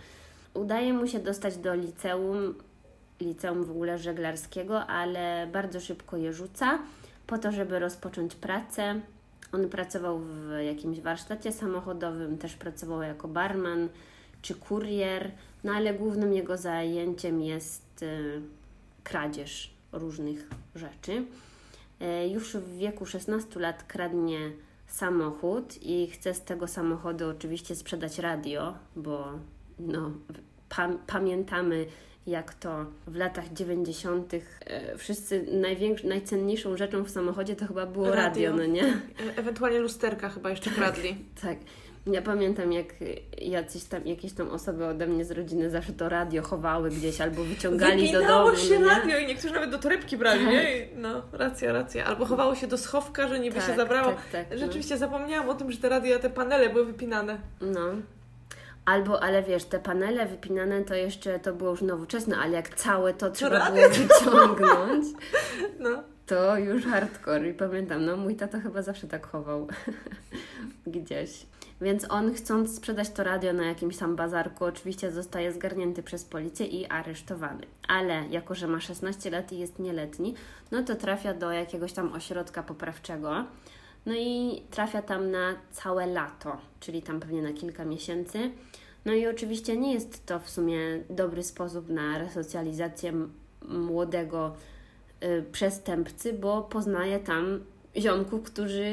[0.54, 2.54] Udaje mu się dostać do liceum,
[3.20, 6.78] liceum w ogóle żeglarskiego, ale bardzo szybko je rzuca
[7.26, 9.00] po to, żeby rozpocząć pracę.
[9.52, 13.88] On pracował w jakimś warsztacie samochodowym, też pracował jako barman
[14.42, 15.30] czy kurier,
[15.64, 18.42] no ale głównym jego zajęciem jest y,
[19.10, 21.24] kradzież różnych rzeczy.
[22.00, 24.38] E, Już w wieku 16 lat kradnie
[24.86, 29.26] samochód i chce z tego samochodu oczywiście sprzedać radio, bo
[29.78, 30.10] no,
[30.68, 31.86] pam- pamiętamy
[32.26, 34.34] jak to w latach 90.
[34.34, 35.46] e, wszyscy
[36.04, 38.54] najcenniejszą rzeczą w samochodzie to chyba było radio, Radio.
[38.56, 38.84] no nie?
[38.84, 41.16] E- Ewentualnie lusterka chyba jeszcze kradli.
[41.42, 41.58] Tak.
[42.12, 42.86] Ja pamiętam, jak
[43.38, 47.44] jacyś tam, jakieś tam osoby ode mnie z rodziny zawsze to radio chowały gdzieś albo
[47.44, 48.62] wyciągali do Wypinało domu.
[48.62, 50.52] się no radio i niektórzy nawet do torebki brali, Tak.
[50.52, 50.86] nie?
[50.96, 52.04] No, racja, racja.
[52.04, 54.12] Albo chowało się do schowka, że niby się Tak, zabrało.
[54.12, 54.58] tak, tak, no.
[54.58, 57.38] Rzeczywiście zapomniałam o tym, że te radia, te panele były wypinane.
[57.60, 57.80] No.
[58.84, 63.14] Albo, ale wiesz, te panele wypinane to jeszcze to było już nowoczesne, ale jak całe
[63.14, 65.04] to trzeba radio było wyciągnąć,
[65.80, 66.02] No.
[66.26, 67.48] to już hardcore.
[67.48, 69.66] I pamiętam, no mój tato chyba zawsze tak chował
[70.86, 71.46] gdzieś.
[71.80, 76.66] Więc on, chcąc sprzedać to radio na jakimś tam bazarku, oczywiście zostaje zgarnięty przez policję
[76.66, 77.66] i aresztowany.
[77.88, 80.34] Ale jako, że ma 16 lat i jest nieletni,
[80.70, 83.44] no to trafia do jakiegoś tam ośrodka poprawczego.
[84.06, 88.50] No i trafia tam na całe lato, czyli tam pewnie na kilka miesięcy.
[89.04, 90.78] No i oczywiście nie jest to w sumie
[91.10, 93.12] dobry sposób na resocjalizację
[93.68, 94.54] młodego
[95.24, 97.60] y, przestępcy, bo poznaje tam
[97.96, 98.92] ziomków, którzy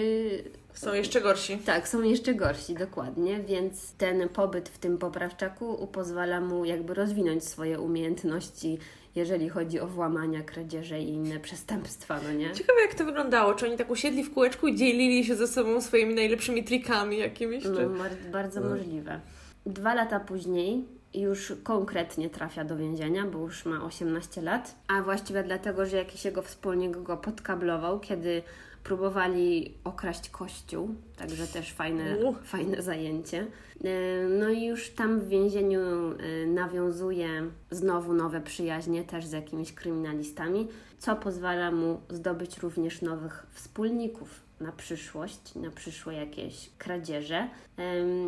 [0.73, 1.57] są jeszcze gorsi.
[1.57, 7.43] Tak, są jeszcze gorsi, dokładnie, więc ten pobyt w tym poprawczaku pozwala mu jakby rozwinąć
[7.43, 8.79] swoje umiejętności,
[9.15, 12.51] jeżeli chodzi o włamania, kradzieże i inne przestępstwa, no nie?
[12.51, 15.81] Ciekawe jak to wyglądało, czy oni tak usiedli w kółeczku i dzielili się ze sobą
[15.81, 17.63] swoimi najlepszymi trikami jakimiś?
[17.63, 17.69] Czy...
[17.69, 18.69] No, bardzo no.
[18.69, 19.19] możliwe.
[19.65, 25.43] Dwa lata później już konkretnie trafia do więzienia, bo już ma 18 lat, a właściwie
[25.43, 28.41] dlatego, że jakiś jego wspólnik go podkablował, kiedy
[28.83, 33.47] próbowali okraść kościół, także też fajne, fajne zajęcie.
[33.83, 37.29] E, no i już tam w więzieniu e, nawiązuje
[37.71, 40.67] znowu nowe przyjaźnie, też z jakimiś kryminalistami,
[40.99, 47.47] co pozwala mu zdobyć również nowych wspólników na przyszłość, na przyszłe jakieś kradzieże.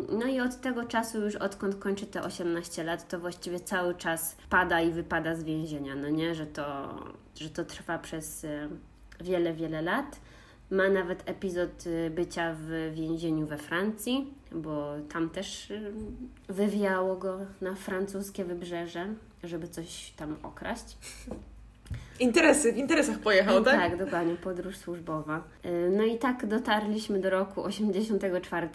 [0.08, 4.36] No i od tego czasu, już odkąd kończy te 18 lat, to właściwie cały czas
[4.50, 6.94] pada i wypada z więzienia, no nie, że to,
[7.34, 8.68] że to trwa przez e,
[9.20, 10.20] wiele, wiele lat.
[10.70, 15.92] Ma nawet epizod y, bycia w więzieniu we Francji, bo tam też y,
[16.48, 19.06] wywiało go na francuskie wybrzeże,
[19.44, 20.96] żeby coś tam okraść.
[22.20, 23.74] Interesy, w interesach pojechał, tak?
[23.74, 25.44] Tak, dokładnie, podróż służbowa.
[25.66, 28.68] Y, no i tak dotarliśmy do roku 84,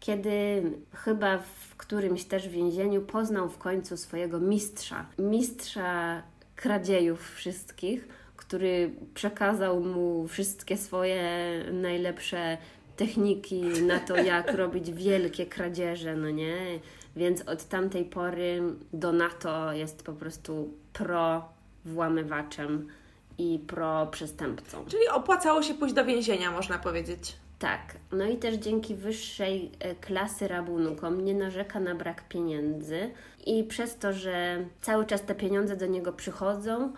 [0.00, 5.06] kiedy chyba w którymś też więzieniu poznał w końcu swojego mistrza.
[5.18, 6.22] Mistrza
[6.56, 11.24] kradziejów wszystkich, który przekazał mu wszystkie swoje
[11.72, 12.58] najlepsze
[12.96, 16.56] techniki na to, jak robić wielkie kradzieże, no nie?
[17.16, 21.48] Więc od tamtej pory Donato jest po prostu pro
[21.84, 22.88] włamywaczem
[23.38, 24.84] i pro przestępcą.
[24.88, 27.36] Czyli opłacało się pójść do więzienia, można powiedzieć.
[27.58, 27.96] Tak.
[28.12, 33.10] No i też dzięki wyższej e, klasy rabunkom nie narzeka na brak pieniędzy
[33.46, 36.92] i przez to, że cały czas te pieniądze do niego przychodzą,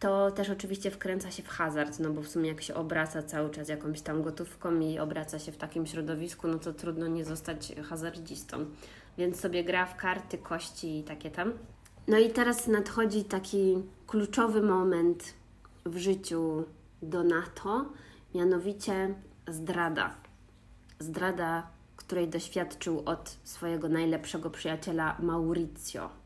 [0.00, 3.50] to też oczywiście wkręca się w hazard, no bo w sumie jak się obraca cały
[3.50, 7.72] czas jakąś tam gotówką i obraca się w takim środowisku, no to trudno nie zostać
[7.88, 8.66] hazardzistą.
[9.18, 11.52] Więc sobie gra w karty, kości i takie tam.
[12.08, 15.34] No i teraz nadchodzi taki kluczowy moment
[15.84, 16.64] w życiu
[17.02, 17.84] Donato,
[18.34, 19.14] mianowicie
[19.48, 20.14] zdrada.
[20.98, 26.23] Zdrada, której doświadczył od swojego najlepszego przyjaciela Maurizio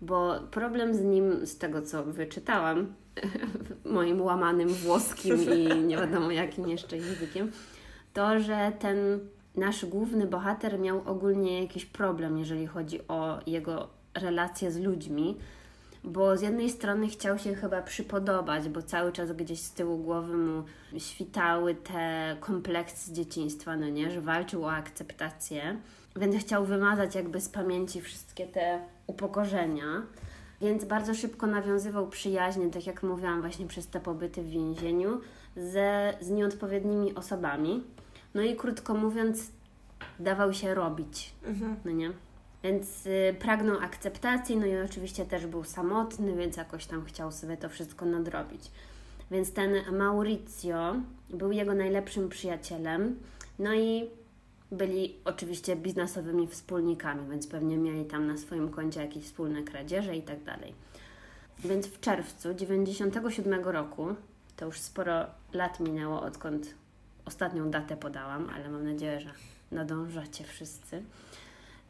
[0.00, 2.94] bo problem z nim, z tego co wyczytałam,
[3.84, 7.52] moim łamanym włoskim i nie wiadomo jakim jeszcze językiem,
[8.12, 8.96] to, że ten
[9.56, 15.36] nasz główny bohater miał ogólnie jakiś problem, jeżeli chodzi o jego relacje z ludźmi,
[16.04, 20.36] bo z jednej strony chciał się chyba przypodobać, bo cały czas gdzieś z tyłu głowy
[20.36, 20.64] mu
[20.98, 25.76] świtały te kompleksy z dzieciństwa, no nie, że walczył o akceptację,
[26.18, 30.02] więc chciał wymazać jakby z pamięci wszystkie te upokorzenia,
[30.60, 35.20] więc bardzo szybko nawiązywał przyjaźnie, tak jak mówiłam, właśnie przez te pobyty w więzieniu,
[35.56, 37.84] ze, z nieodpowiednimi osobami.
[38.34, 39.50] No i krótko mówiąc,
[40.20, 41.76] dawał się robić, mhm.
[41.84, 42.12] no nie?
[42.62, 47.56] Więc y, pragnął akceptacji, no i oczywiście też był samotny, więc jakoś tam chciał sobie
[47.56, 48.70] to wszystko nadrobić.
[49.30, 50.94] Więc ten Maurizio
[51.30, 53.18] był jego najlepszym przyjacielem,
[53.58, 54.10] no i
[54.72, 60.22] byli oczywiście biznesowymi wspólnikami, więc pewnie mieli tam na swoim koncie jakieś wspólne kradzieże i
[60.22, 60.74] tak dalej.
[61.64, 64.06] Więc w czerwcu 97 roku,
[64.56, 66.74] to już sporo lat minęło, odkąd
[67.24, 69.30] ostatnią datę podałam, ale mam nadzieję, że
[69.72, 71.02] nadążacie wszyscy.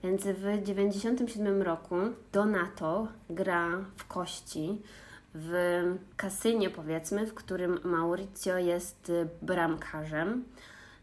[0.02, 1.96] Więc w 97 roku
[2.32, 4.82] Donato gra w kości
[5.34, 5.82] w
[6.16, 9.12] kasynie, powiedzmy, w którym Mauricio jest
[9.42, 10.44] bramkarzem.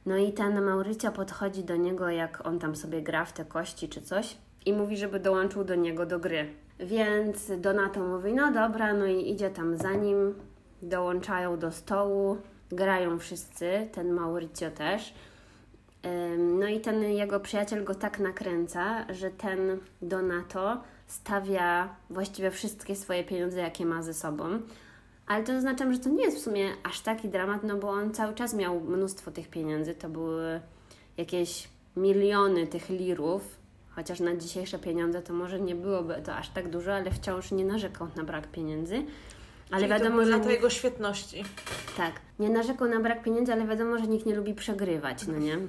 [0.06, 3.90] No i ten Mauricio podchodzi do niego, jak on tam sobie gra w te kości
[3.90, 6.48] czy coś i mówi, żeby dołączył do niego do gry.
[6.80, 10.36] Więc Donato mówi, no dobra, no i idzie tam za nim,
[10.82, 12.38] dołączają do stołu,
[12.70, 15.14] grają wszyscy, ten Mauricio też.
[16.38, 19.60] No i ten jego przyjaciel go tak nakręca, że ten
[20.02, 24.60] Donato stawia właściwie wszystkie swoje pieniądze, jakie ma ze sobą.
[25.28, 28.14] Ale to oznacza, że to nie jest w sumie aż taki dramat, no bo on
[28.14, 29.96] cały czas miał mnóstwo tych pieniędzy.
[29.96, 30.62] To były
[31.18, 33.58] jakieś miliony tych lirów,
[33.90, 37.66] chociaż na dzisiejsze pieniądze to może nie byłoby to aż tak dużo, ale wciąż nie
[37.66, 39.06] narzekał na brak pieniędzy.
[39.72, 40.32] Ale Czyli wiadomo, to że.
[40.32, 41.44] Lata jego świetności.
[41.98, 42.14] Tak.
[42.40, 45.58] Nie narzekał na brak pieniędzy, ale wiadomo, że nikt nie lubi przegrywać, no nie?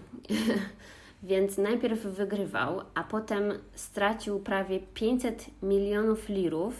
[1.23, 6.75] Więc najpierw wygrywał, a potem stracił prawie 500 milionów lirów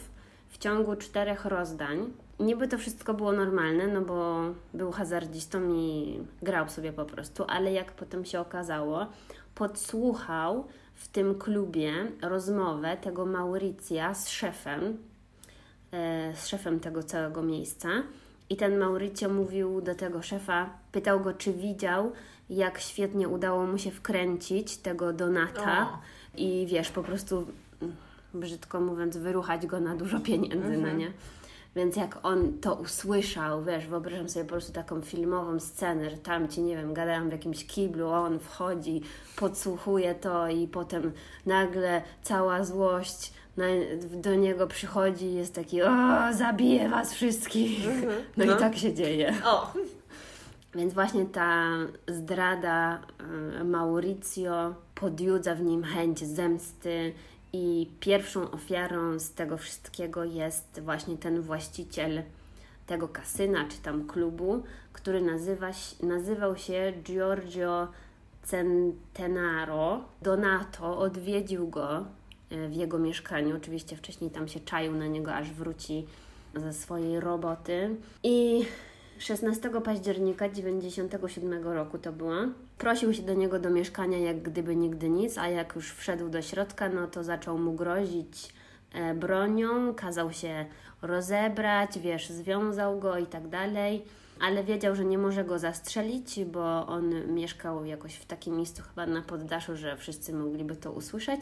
[0.49, 2.13] w ciągu czterech rozdań.
[2.39, 4.41] Niby to wszystko było normalne, no bo
[4.73, 9.05] był hazardzistą i grał sobie po prostu, ale jak potem się okazało,
[9.55, 14.97] podsłuchał w tym klubie rozmowę tego Mauricja z szefem,
[15.91, 17.89] e, z szefem tego całego miejsca.
[18.49, 22.11] I ten Mauricio mówił do tego szefa, pytał go, czy widział,
[22.49, 25.97] jak świetnie udało mu się wkręcić tego Donata O.
[26.37, 27.47] i wiesz, po prostu
[27.81, 27.95] mm,
[28.33, 30.97] brzydko mówiąc, wyruchać go na dużo pieniędzy, no Mhm.
[30.97, 31.11] nie?
[31.77, 36.47] Więc jak on to usłyszał, wiesz, wyobrażam sobie po prostu taką filmową scenę, że tam
[36.47, 39.01] ci, nie wiem, gadają w jakimś kiblu, on wchodzi,
[39.35, 41.11] podsłuchuje to i potem
[41.45, 43.65] nagle cała złość na,
[44.11, 45.89] do niego przychodzi i jest taki, o,
[46.33, 47.87] zabiję was wszystkich.
[48.37, 48.55] No, No.
[48.55, 49.33] i tak się dzieje.
[49.45, 49.73] O,
[50.75, 51.71] Więc właśnie ta
[52.07, 52.99] zdrada
[53.61, 57.13] y, Mauricio podjudza w nim chęć zemsty
[57.53, 62.23] i pierwszą ofiarą z tego wszystkiego jest właśnie ten właściciel
[62.87, 65.71] tego kasyna czy tam klubu, który nazywa,
[66.03, 67.87] nazywał się Giorgio
[68.43, 70.03] Centenaro.
[70.21, 72.05] Donato odwiedził go
[72.51, 73.57] y, w jego mieszkaniu.
[73.57, 76.05] Oczywiście wcześniej tam się czaił na niego, aż wróci
[76.55, 77.95] ze swojej roboty.
[78.23, 78.65] I
[79.19, 82.35] 16 października 97 roku to było.
[82.77, 86.41] Prosił się do niego do mieszkania jak gdyby nigdy nic, a jak już wszedł do
[86.41, 88.53] środka, no to zaczął mu grozić
[88.93, 90.65] e, bronią, kazał się
[91.01, 94.05] rozebrać, wiesz, związał go i tak dalej,
[94.39, 99.05] ale wiedział, że nie może go zastrzelić, bo on mieszkał jakoś w takim miejscu chyba
[99.05, 101.41] na poddaszu, że wszyscy mogliby to usłyszeć,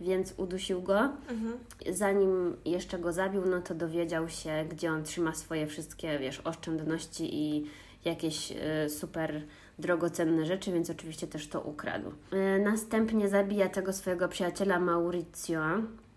[0.00, 1.58] więc udusił go mhm.
[1.92, 7.34] zanim jeszcze go zabił, no to dowiedział się, gdzie on trzyma swoje wszystkie, wiesz, oszczędności
[7.34, 7.66] i
[8.04, 9.42] jakieś y, super
[9.78, 12.08] drogocenne rzeczy, więc oczywiście też to ukradł.
[12.08, 15.60] Y, następnie zabija tego swojego przyjaciela Mauricio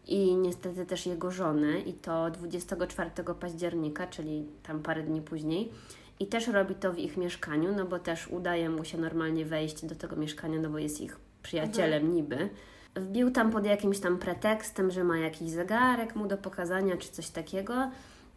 [0.07, 5.71] i niestety też jego żonę i to 24 października, czyli tam parę dni później.
[6.19, 9.85] I też robi to w ich mieszkaniu, no bo też udaje mu się normalnie wejść
[9.85, 12.49] do tego mieszkania, no bo jest ich przyjacielem niby.
[12.95, 17.29] Wbił tam pod jakimś tam pretekstem, że ma jakiś zegarek mu do pokazania czy coś
[17.29, 17.91] takiego.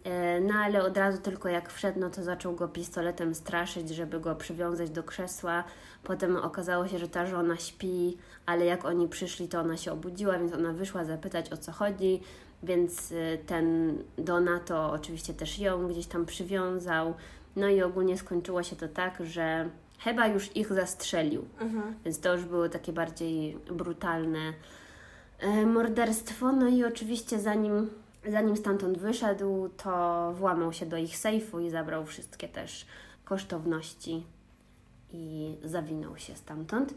[0.04, 4.20] E, No ale od razu tylko jak wszedł, no to zaczął go pistoletem straszyć, żeby
[4.20, 5.64] go przywiązać do krzesła.
[6.04, 10.38] Potem okazało się, że ta żona śpi, ale jak oni przyszli, to ona się obudziła,
[10.38, 12.20] więc ona wyszła zapytać o co chodzi.
[12.62, 17.14] Więc e, ten Donato oczywiście też ją gdzieś tam przywiązał.
[17.56, 19.68] No i ogólnie skończyło się to tak, że
[20.04, 21.44] chyba już ich zastrzelił.
[21.60, 21.94] Mhm.
[22.04, 24.52] Więc to już było takie bardziej brutalne
[25.38, 26.52] e, morderstwo.
[26.52, 27.90] No i oczywiście zanim,
[28.28, 32.86] zanim stamtąd wyszedł, to włamał się do ich sejfu i zabrał wszystkie też
[33.24, 34.26] kosztowności
[35.12, 36.94] i zawinął się stamtąd.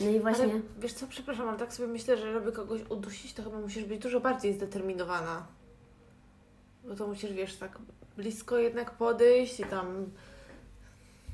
[0.00, 0.44] No i właśnie...
[0.44, 3.84] Ale wiesz co, przepraszam, ale tak sobie myślę, że żeby kogoś udusić, to chyba musisz
[3.84, 5.46] być dużo bardziej zdeterminowana.
[6.84, 7.78] Bo to musisz, wiesz, tak
[8.16, 10.06] blisko jednak podejść i tam...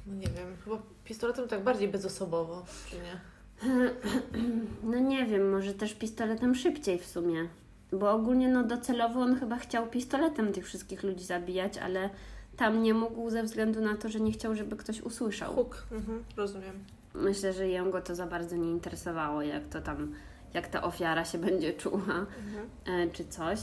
[0.07, 3.21] No nie wiem, chyba pistoletem tak bardziej bezosobowo, czy nie?
[4.83, 7.49] No nie wiem, może też pistoletem szybciej w sumie.
[7.93, 12.11] Bo ogólnie no docelowo on chyba chciał pistoletem tych wszystkich ludzi zabijać, ale
[12.57, 15.55] tam nie mógł ze względu na to, że nie chciał, żeby ktoś usłyszał.
[15.55, 16.85] Huk, mhm, rozumiem.
[17.15, 20.15] Myślę, że ją go to za bardzo nie interesowało, jak to tam,
[20.55, 22.69] jak ta ofiara się będzie czuła, Mhm.
[22.87, 23.59] e, czy coś.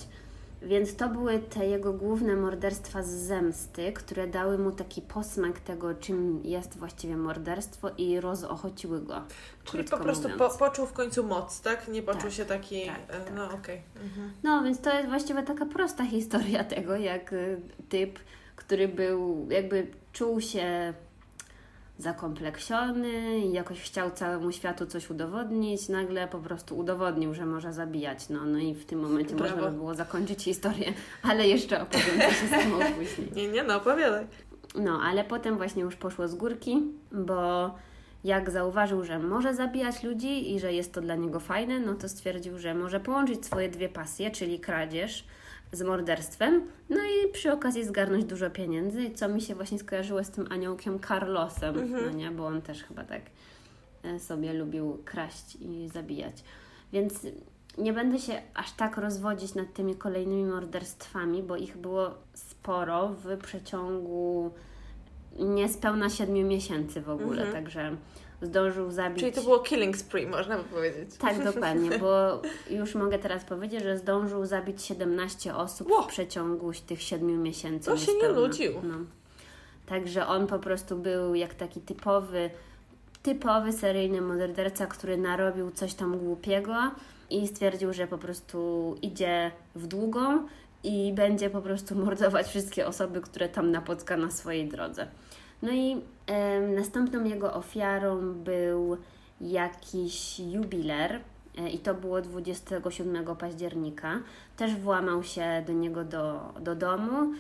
[0.62, 5.93] Więc to były te jego główne morderstwa z zemsty, które dały mu taki posmak tego,
[5.93, 9.21] czym jest właściwie morderstwo i rozochociły go.
[9.63, 11.88] Czyli po prostu po, poczuł w końcu moc, tak?
[11.88, 12.86] Nie poczuł Tak, się taki...
[12.86, 13.34] tak, e, tak.
[13.36, 13.82] No okej.
[14.04, 14.34] Mhm.
[14.43, 18.19] No, więc to jest właściwie taka prosta historia tego, jak y, typ,
[18.56, 20.93] który był, jakby czuł się
[22.02, 28.30] zakompleksiony i jakoś chciał całemu światu coś udowodnić, nagle po prostu udowodnił, że może zabijać.
[28.30, 29.56] No, no i w tym momencie Brawo.
[29.56, 30.94] można by było zakończyć historię,
[31.30, 33.32] ale jeszcze opowiem, co się stało później.
[33.36, 34.26] Nie, nie, no opowiadaj.
[34.76, 37.72] No, ale potem właśnie już poszło z górki, bo
[38.24, 42.10] jak zauważył, że może zabijać ludzi i że jest to dla niego fajne, no to
[42.10, 45.26] stwierdził, że może połączyć swoje dwie pasje, czyli kradzież
[45.71, 50.29] z morderstwem, no i przy okazji zgarnąć dużo pieniędzy, co mi się właśnie skojarzyło z
[50.29, 53.21] tym aniołkiem Carlosem, no nie, bo on też chyba tak
[54.03, 56.43] e, sobie lubił kraść i zabijać.
[56.93, 57.13] Więc
[57.77, 63.38] nie będę się aż tak rozwodzić nad tymi kolejnymi morderstwami, bo ich było sporo w
[63.38, 64.51] przeciągu
[65.39, 67.51] niespełna siedmiu miesięcy w ogóle, Mhm.
[67.63, 67.95] także
[68.41, 69.19] zdążył zabić...
[69.19, 71.10] Czyli to było killing spree, można by powiedzieć.
[71.19, 76.01] Tak, dokładnie, bo już mogę teraz powiedzieć, że zdążył zabić 17 osób Ło!
[76.01, 77.86] w przeciągu tych 7 miesięcy.
[77.89, 78.73] To się nie nudził.
[78.84, 78.95] No.
[79.86, 82.49] Także on po prostu był jak taki typowy
[83.23, 86.91] typowy seryjny morderca, który narobił coś tam głupiego
[87.30, 90.47] i stwierdził, że po prostu idzie w długą
[90.84, 95.08] i będzie po prostu mordować wszystkie osoby, które tam napotka na swojej drodze.
[95.62, 96.01] No i
[96.76, 98.98] następną jego ofiarą był
[99.41, 101.20] jakiś jubiler,
[101.58, 104.20] e, i to było 27 października.
[104.58, 107.34] Też włamał się do niego do, do domu.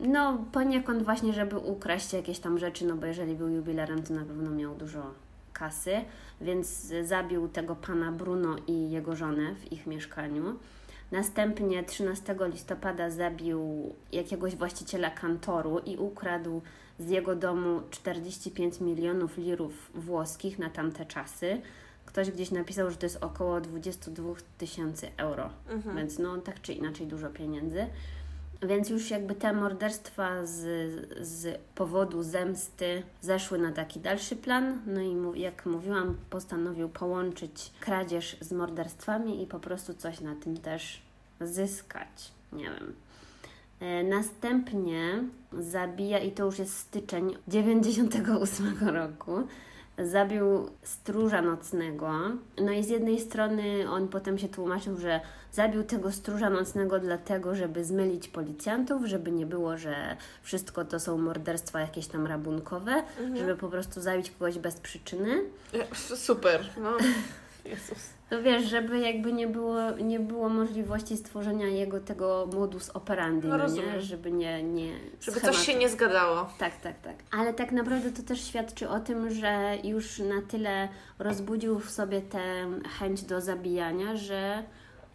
[0.00, 4.24] No, poniekąd właśnie, żeby ukraść jakieś tam rzeczy, no bo jeżeli był jubilerem, to na
[4.24, 5.02] pewno miał dużo
[5.52, 5.94] kasy,
[6.40, 10.58] więc zabił tego pana Bruno i jego żonę w ich mieszkaniu.
[11.12, 16.62] Następnie 13 listopada zabił jakiegoś właściciela kantoru i ukradł
[16.98, 21.60] z jego domu 45 milionów lirów włoskich na tamte czasy.
[22.06, 25.96] Ktoś gdzieś napisał, że to jest około 22 tysięcy euro, mhm.
[25.96, 27.86] więc no tak czy inaczej dużo pieniędzy.
[28.62, 30.56] Więc już jakby te morderstwa z,
[31.26, 34.82] z powodu zemsty zeszły na taki dalszy plan.
[34.86, 40.56] No i jak mówiłam, postanowił połączyć kradzież z morderstwami i po prostu coś na tym
[40.56, 41.02] też
[41.40, 42.32] zyskać.
[42.52, 42.94] Nie wiem.
[43.80, 49.46] E, następnie zabija, i to już jest styczeń 98 roku,
[49.98, 52.12] zabił stróża nocnego.
[52.60, 55.20] No i z jednej strony on potem się tłumaczył, że
[55.52, 61.18] zabił tego stróża nocnego dlatego, żeby zmylić policjantów, żeby nie było, że wszystko to są
[61.18, 63.36] morderstwa jakieś tam rabunkowe, mhm.
[63.36, 65.42] żeby po prostu zabić kogoś bez przyczyny.
[65.94, 66.90] Super, no.
[67.64, 68.14] Jezus.
[68.30, 73.68] No wiesz, żeby jakby nie było, nie było możliwości stworzenia jego tego modus operandi, no,
[73.68, 74.00] nie?
[74.00, 74.62] żeby nie...
[74.62, 75.58] nie żeby schematu.
[75.58, 76.50] coś się nie zgadzało.
[76.58, 77.16] Tak, tak, tak.
[77.30, 82.20] Ale tak naprawdę to też świadczy o tym, że już na tyle rozbudził w sobie
[82.20, 82.42] tę
[82.98, 84.62] chęć do zabijania, że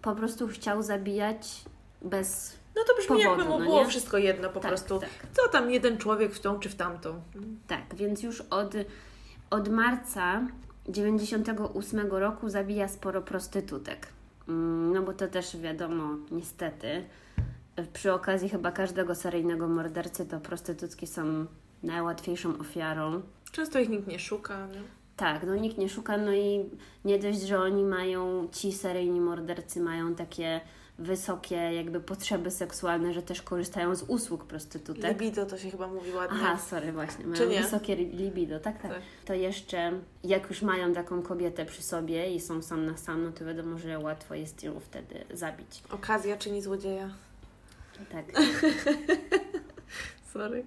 [0.02, 1.62] po prostu chciał zabijać
[2.02, 5.00] bez no to brzmi powodu, jakby mu no było wszystko jedno po tak, prostu.
[5.00, 5.10] Tak.
[5.34, 7.22] Co tam jeden człowiek w tą czy w tamtą.
[7.68, 8.74] Tak, więc już od,
[9.50, 10.42] od marca
[10.90, 14.08] 98 roku zabija sporo prostytutek.
[14.48, 17.06] Mm, no bo to też wiadomo, niestety.
[17.94, 21.46] Przy okazji chyba każdego seryjnego mordercy to prostytutki są
[21.84, 23.22] najłatwiejszą ofiarą.
[23.52, 24.68] Często ich nikt nie szuka.
[24.68, 24.82] Nie?
[25.18, 26.70] Tak, no nikt nie szuka, no i
[27.06, 30.62] nie dość, że oni mają, ci seryjni mordercy mają takie
[31.00, 35.22] wysokie jakby potrzeby seksualne, że też korzystają z usług prostytutek.
[35.22, 36.38] Libido to się chyba mówi ładnie.
[36.42, 37.26] Aha, sorry, właśnie.
[37.26, 39.92] Mają wysokie libido, tak, tak, tak, To jeszcze,
[40.24, 43.78] jak już mają taką kobietę przy sobie i są sam na sam, no to wiadomo,
[43.78, 45.84] że łatwo jest ją wtedy zabić.
[45.90, 47.10] Okazja czyni złodzieja.
[48.12, 48.26] Tak.
[50.34, 50.64] sorry.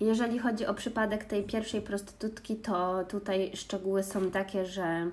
[0.00, 5.10] Jeżeli chodzi o przypadek tej pierwszej prostytutki, to tutaj szczegóły są takie, że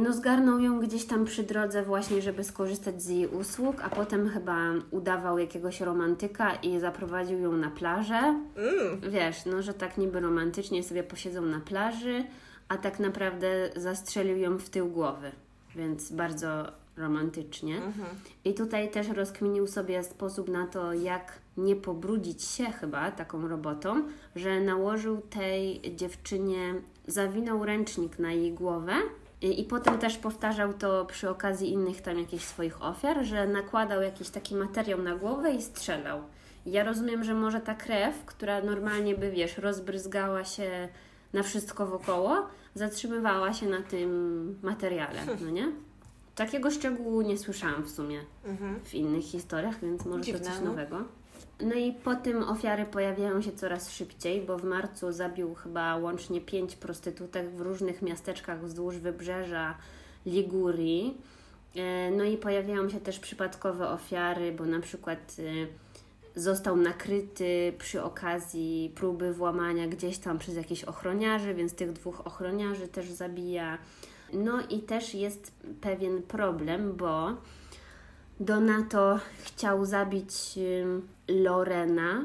[0.00, 4.28] no zgarnął ją gdzieś tam przy drodze właśnie, żeby skorzystać z jej usług, a potem
[4.28, 4.58] chyba
[4.90, 8.40] udawał jakiegoś romantyka i zaprowadził ją na plażę.
[8.56, 9.10] Mm.
[9.10, 12.24] Wiesz, no że tak niby romantycznie sobie posiedzą na plaży,
[12.68, 15.32] a tak naprawdę zastrzelił ją w tył głowy,
[15.76, 17.76] więc bardzo romantycznie.
[17.76, 18.08] Mhm.
[18.44, 24.02] I tutaj też rozkminił sobie sposób na to, jak nie pobrudzić się chyba taką robotą,
[24.36, 26.74] że nałożył tej dziewczynie,
[27.06, 28.92] zawinął ręcznik na jej głowę
[29.52, 34.28] i potem też powtarzał to przy okazji innych tam jakichś swoich ofiar, że nakładał jakiś
[34.28, 36.22] taki materiał na głowę i strzelał.
[36.66, 40.88] Ja rozumiem, że może ta krew, która normalnie by, wiesz, rozbryzgała się
[41.32, 45.72] na wszystko wokoło, zatrzymywała się na tym materiale, no nie?
[46.34, 48.80] Takiego szczegółu nie słyszałam w sumie mhm.
[48.80, 50.64] w innych historiach, więc może Dziwne, to coś no.
[50.64, 51.04] nowego.
[51.60, 56.40] No i po tym ofiary pojawiają się coraz szybciej, bo w marcu zabił chyba łącznie
[56.40, 59.74] pięć prostytutek w różnych miasteczkach wzdłuż wybrzeża
[60.26, 61.18] Ligurii.
[61.76, 68.02] E, no i pojawiają się też przypadkowe ofiary, bo na przykład e, został nakryty przy
[68.02, 73.78] okazji próby włamania gdzieś tam przez jakichś ochroniarzy, więc tych dwóch ochroniarzy też zabija.
[74.34, 77.36] No i też jest pewien problem, bo
[78.40, 80.34] Donato chciał zabić
[81.28, 82.24] Lorena.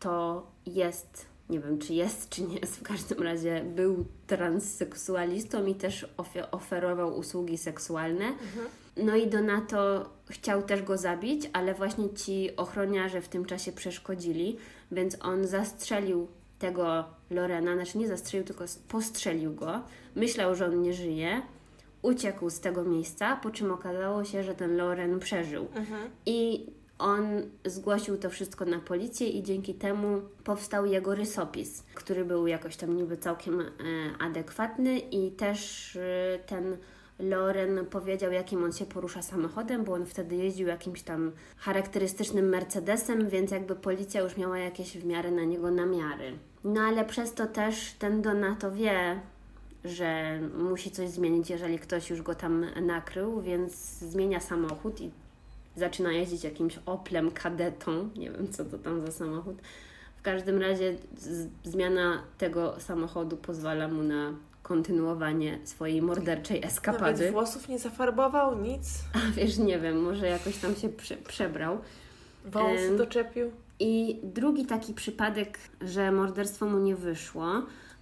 [0.00, 5.74] To jest, nie wiem czy jest, czy nie jest, w każdym razie był transseksualistą i
[5.74, 6.06] też
[6.50, 8.24] oferował usługi seksualne.
[8.24, 8.66] Mhm.
[8.96, 14.56] No i Donato chciał też go zabić, ale właśnie ci ochroniarze w tym czasie przeszkodzili,
[14.92, 19.82] więc on zastrzelił tego Lorena, znaczy nie zastrzelił, tylko postrzelił go.
[20.14, 21.42] Myślał, że on nie żyje
[22.02, 25.66] uciekł z tego miejsca, po czym okazało się, że ten Loren przeżył.
[25.74, 26.10] Mhm.
[26.26, 26.66] I
[26.98, 32.76] on zgłosił to wszystko na policję i dzięki temu powstał jego rysopis, który był jakoś
[32.76, 33.64] tam niby całkiem e,
[34.18, 36.76] adekwatny i też e, ten
[37.18, 43.28] Loren powiedział, jakim on się porusza samochodem, bo on wtedy jeździł jakimś tam charakterystycznym Mercedesem,
[43.28, 46.32] więc jakby policja już miała jakieś w miarę na niego namiary.
[46.64, 49.20] No ale przez to też ten Donato wie,
[49.84, 55.10] że musi coś zmienić, jeżeli ktoś już go tam nakrył, więc zmienia samochód i
[55.76, 58.10] zaczyna jeździć jakimś Oplem kadetą.
[58.16, 59.56] Nie wiem, co to tam za samochód.
[60.16, 60.94] W każdym razie
[61.64, 64.32] zmiana tego samochodu pozwala mu na
[64.66, 67.30] kontynuowanie swojej morderczej Nawet eskapady.
[67.32, 68.88] włosów nie zafarbował, nic.
[69.14, 71.78] A wiesz, nie wiem, może jakoś tam się prze, przebrał.
[72.44, 73.50] Wąsy Em, doczepił.
[73.80, 77.46] I drugi taki przypadek, że morderstwo mu nie wyszło,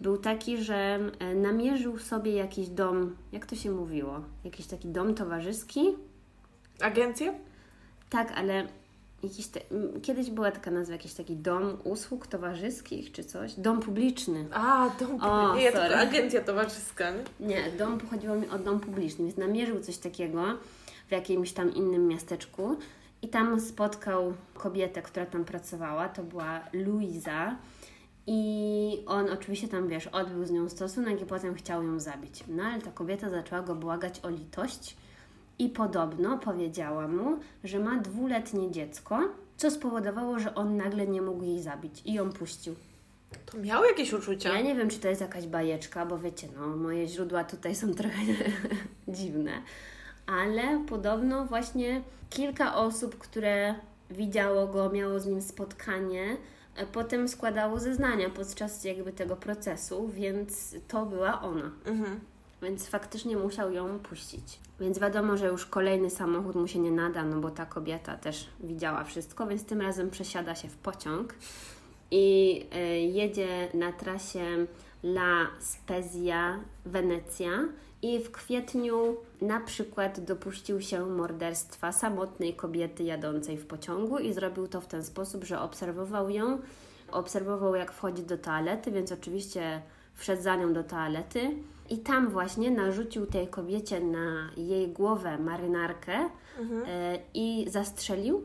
[0.01, 4.21] był taki, że e, namierzył sobie jakiś dom, jak to się mówiło?
[4.45, 5.81] Jakiś taki dom towarzyski?
[6.81, 7.35] Agencję?
[8.11, 8.67] Tak, ale
[9.25, 9.61] jakiś te,
[10.03, 13.55] kiedyś była taka nazwa, jakiś taki dom usług towarzyskich czy coś?
[13.55, 14.47] Dom publiczny.
[14.53, 15.19] A, dom
[15.57, 15.89] Nie, ja sorry.
[15.89, 17.47] tylko agencja towarzyska, nie?
[17.47, 20.43] Nie, dom chodziło mi o dom publiczny, więc namierzył coś takiego
[21.09, 22.77] w jakimś tam innym miasteczku
[23.23, 27.57] i tam spotkał kobietę, która tam pracowała, to była Luiza.
[28.27, 32.45] I on oczywiście tam, wiesz, odbył z nią stosunek i potem chciał ją zabić.
[32.49, 34.97] No ale ta kobieta zaczęła go błagać o litość
[35.59, 39.21] i podobno powiedziała mu, że ma dwuletnie dziecko,
[39.57, 42.75] co spowodowało, że on nagle nie mógł jej zabić i ją puścił.
[43.47, 44.53] To miał jakieś uczucia.
[44.53, 47.95] Ja nie wiem, czy to jest jakaś bajeczka, bo wiecie, no, moje źródła tutaj są
[47.95, 48.23] trochę
[49.09, 49.53] dziwne,
[50.27, 53.75] ale podobno właśnie kilka osób, które
[54.11, 56.37] widziało go, miało z nim spotkanie,
[56.77, 61.71] e, potem składało zeznania podczas jakby tego procesu, więc to była ona.
[61.87, 62.21] Mhm.
[62.65, 64.59] Więc faktycznie musiał ją puścić.
[64.81, 68.49] Więc wiadomo, że już kolejny samochód mu się nie nada, no bo ta kobieta też
[68.61, 71.35] widziała wszystko, więc tym razem przesiada się w pociąg
[72.11, 74.67] i y, jedzie na trasie
[75.03, 77.51] La Spezia, Wenecja.
[78.03, 84.69] I w kwietniu na przykład dopuścił się morderstwa samotnej kobiety jadącej w pociągu i zrobił
[84.69, 86.59] to w ten sposób, że obserwował ją,
[87.11, 89.83] obserwował jak wchodzi do toalety, więc oczywiście
[90.15, 91.51] wszedł za nią do toalety
[91.91, 96.31] i tam właśnie narzucił tej kobiecie na jej głowę marynarkę
[96.87, 98.43] e, i zastrzelił.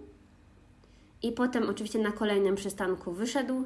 [1.24, 3.66] I potem oczywiście na kolejnym przystanku wyszedł,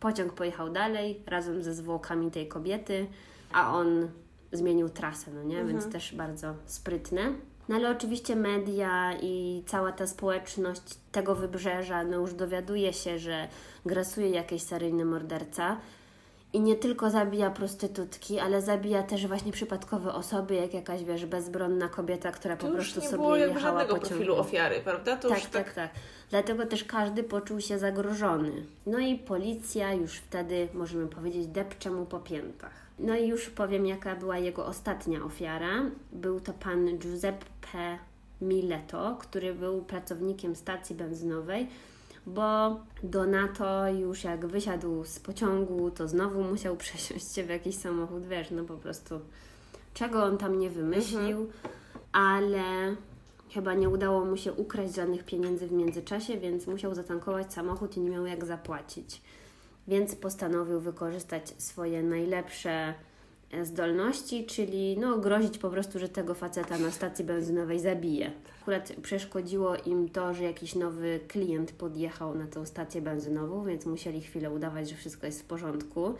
[0.00, 3.06] pociąg pojechał dalej razem ze zwłokami tej kobiety,
[3.52, 4.08] a on
[4.52, 5.64] zmienił trasę, no nie?
[5.64, 7.32] Więc też bardzo sprytne.
[7.68, 10.82] No ale oczywiście media i cała ta społeczność
[11.12, 13.48] tego wybrzeża no już dowiaduje się, że
[13.86, 15.76] grasuje jakiś seryjny morderca
[16.52, 21.88] i nie tylko zabija prostytutki, ale zabija też właśnie przypadkowe osoby, jak jakaś, wiesz, bezbronna
[21.88, 24.08] kobieta, która po To już prostu nie sobie było jakby jechała żadnego pociągiem.
[24.18, 25.16] profilu ofiary, prawda?
[25.16, 25.90] To Tak, już tak, tak,
[26.30, 28.52] Dlatego też każdy poczuł się zagrożony.
[28.86, 32.72] No i policja już wtedy, możemy powiedzieć, depcze mu po piętach.
[32.98, 35.82] No i już powiem, jaka była jego ostatnia ofiara.
[36.12, 37.98] Był to pan Giuseppe
[38.40, 41.68] Mileto, który był pracownikiem stacji benzynowej,
[42.34, 48.26] bo Donato już jak wysiadł z pociągu, to znowu musiał przesiąść się w jakiś samochód,
[48.26, 49.20] wiesz, no po prostu
[49.94, 51.50] czego on tam nie wymyślił,
[52.12, 52.96] ale
[53.50, 58.00] chyba nie udało mu się ukraść żadnych pieniędzy w międzyczasie, więc musiał zatankować samochód i
[58.00, 59.22] nie miał jak zapłacić.
[59.88, 62.94] Więc postanowił wykorzystać swoje najlepsze
[63.52, 68.32] e, zdolności, czyli no, grozić po prostu, że tego faceta na stacji benzynowej zabije.
[68.68, 74.20] Akurat przeszkodziło im to, że jakiś nowy klient podjechał na tą stację benzynową, więc musieli
[74.20, 76.14] chwilę udawać, że wszystko jest w porządku,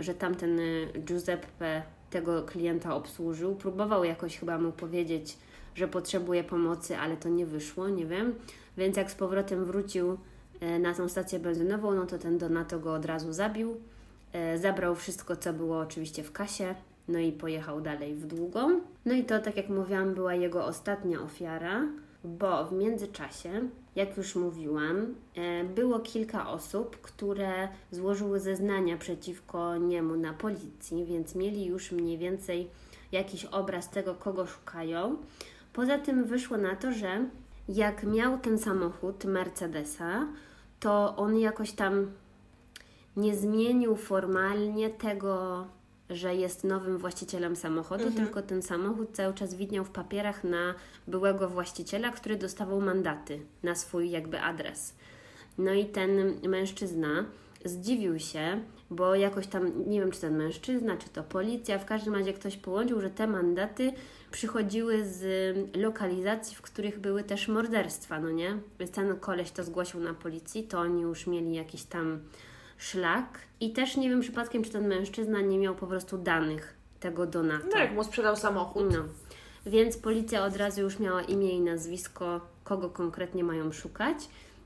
[0.00, 3.54] że tamten y, Giuseppe tego klienta obsłużył.
[3.56, 5.38] Próbował jakoś chyba mu powiedzieć,
[5.74, 8.34] że potrzebuje pomocy, ale to nie wyszło, nie wiem.
[8.76, 10.18] Więc jak z powrotem wrócił
[10.60, 13.80] e, na tą stację benzynową, no to ten Donato go od razu zabił.
[14.32, 16.74] E, Zabrał wszystko, co było oczywiście w kasie,
[17.08, 18.80] no i pojechał dalej w długą.
[19.04, 21.86] No i to, tak jak mówiłam, była jego ostatnia ofiara,
[22.24, 30.16] bo w międzyczasie, jak już mówiłam, e, było kilka osób, które złożyły zeznania przeciwko niemu
[30.16, 32.70] na policji, więc mieli już mniej więcej
[33.12, 35.16] jakiś obraz tego, kogo szukają.
[35.72, 37.28] Poza tym wyszło na to, że
[37.68, 40.26] jak miał ten samochód Mercedesa,
[40.80, 42.10] to on jakoś tam
[43.16, 45.66] nie zmienił formalnie tego,
[46.10, 50.74] że jest nowym właścicielem samochodu, tylko ten samochód cały czas widniał w papierach na
[51.06, 54.94] byłego właściciela, który dostawał mandaty na swój jakby adres.
[55.58, 56.10] No i ten
[56.48, 57.24] mężczyzna
[57.64, 62.14] zdziwił się, bo jakoś tam, nie wiem czy ten mężczyzna, czy to policja, w każdym
[62.14, 63.92] razie ktoś połączył, że te mandaty
[64.30, 68.58] przychodziły z lokalizacji, w których były też morderstwa, no nie?
[68.78, 72.20] Więc ten koleś to zgłosił na policji, to oni już mieli jakiś tam
[72.84, 77.26] szlak i też nie wiem przypadkiem, czy ten mężczyzna nie miał po prostu danych tego
[77.26, 77.66] Donata.
[77.72, 78.84] No jak mu sprzedał samochód.
[78.92, 79.04] No.
[79.66, 84.16] Więc policja od razu już miała imię i nazwisko, kogo konkretnie mają szukać.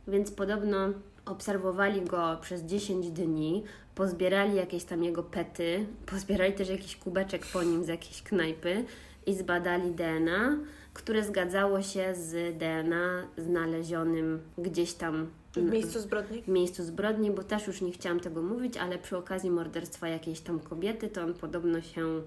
[0.08, 0.78] więc podobno
[1.26, 3.64] obserwowali go przez 10 dni,
[3.94, 8.84] pozbierali jakieś tam jego pety, pozbierali też jakiś kubeczek po nim z jakiejś knajpy
[9.26, 10.58] i zbadali DNA,
[10.94, 15.26] które zgadzało się z DNA znalezionym gdzieś tam
[15.60, 16.42] w miejscu zbrodni?
[16.42, 20.40] W miejscu zbrodni, bo też już nie chciałam tego mówić, ale przy okazji morderstwa jakiejś
[20.40, 22.22] tam kobiety, to on podobno się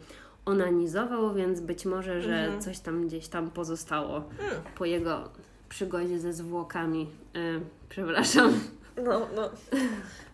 [0.45, 2.61] onanizował, więc być może, że mhm.
[2.61, 4.61] coś tam gdzieś tam pozostało hmm.
[4.77, 5.29] po jego
[5.69, 7.07] przygodzie ze zwłokami.
[7.33, 8.59] Yy, przepraszam.
[9.03, 9.49] No, no.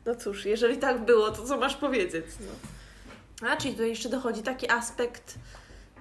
[0.06, 2.26] No cóż, jeżeli tak było, to co masz powiedzieć?
[2.40, 3.48] No.
[3.50, 5.36] A, czyli tutaj jeszcze dochodzi taki aspekt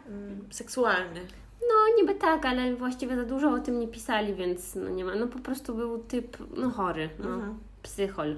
[0.09, 1.20] mm, seksualny.
[1.68, 5.14] No, niby tak, ale właściwie za dużo o tym nie pisali, więc no nie ma.
[5.14, 7.58] No po prostu był typ, no chory, no, mhm.
[7.82, 8.36] psychol.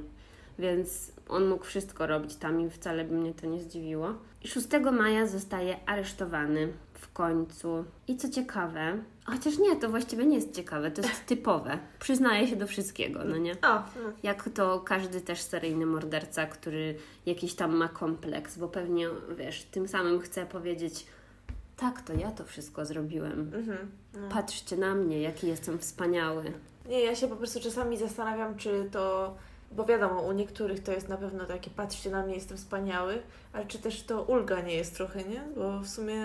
[0.58, 4.14] Więc on mógł wszystko robić tam i wcale by mnie to nie zdziwiło.
[4.44, 7.84] 6 maja zostaje aresztowany w końcu.
[8.08, 11.78] I co ciekawe, chociaż nie, to właściwie nie jest ciekawe, to jest typowe.
[11.98, 13.52] Przyznaje się do wszystkiego, no nie?
[13.52, 13.82] O,
[14.22, 16.94] Jak to każdy też seryjny morderca, który
[17.26, 19.08] jakiś tam ma kompleks, bo pewnie,
[19.38, 21.06] wiesz, tym samym chce powiedzieć
[21.80, 23.40] tak, to ja to wszystko zrobiłem.
[23.54, 24.28] Mhm, no.
[24.28, 26.52] Patrzcie na mnie, jaki jestem wspaniały.
[26.88, 29.34] Nie, ja się po prostu czasami zastanawiam, czy to
[29.72, 33.22] bo wiadomo, u niektórych to jest na pewno takie, patrzcie na mnie, jestem wspaniały,
[33.52, 35.42] ale czy też to ulga nie jest trochę, nie?
[35.56, 36.22] Bo w sumie...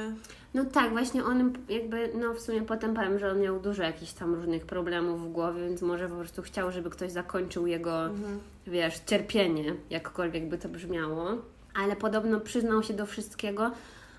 [0.53, 4.11] No tak, właśnie on jakby, no w sumie potem powiem, że on miał dużo jakichś
[4.13, 8.39] tam różnych problemów w głowie, więc może po prostu chciał, żeby ktoś zakończył jego, mhm.
[8.67, 11.27] wiesz, cierpienie, jakkolwiek by to brzmiało.
[11.73, 13.71] Ale podobno przyznał się do wszystkiego,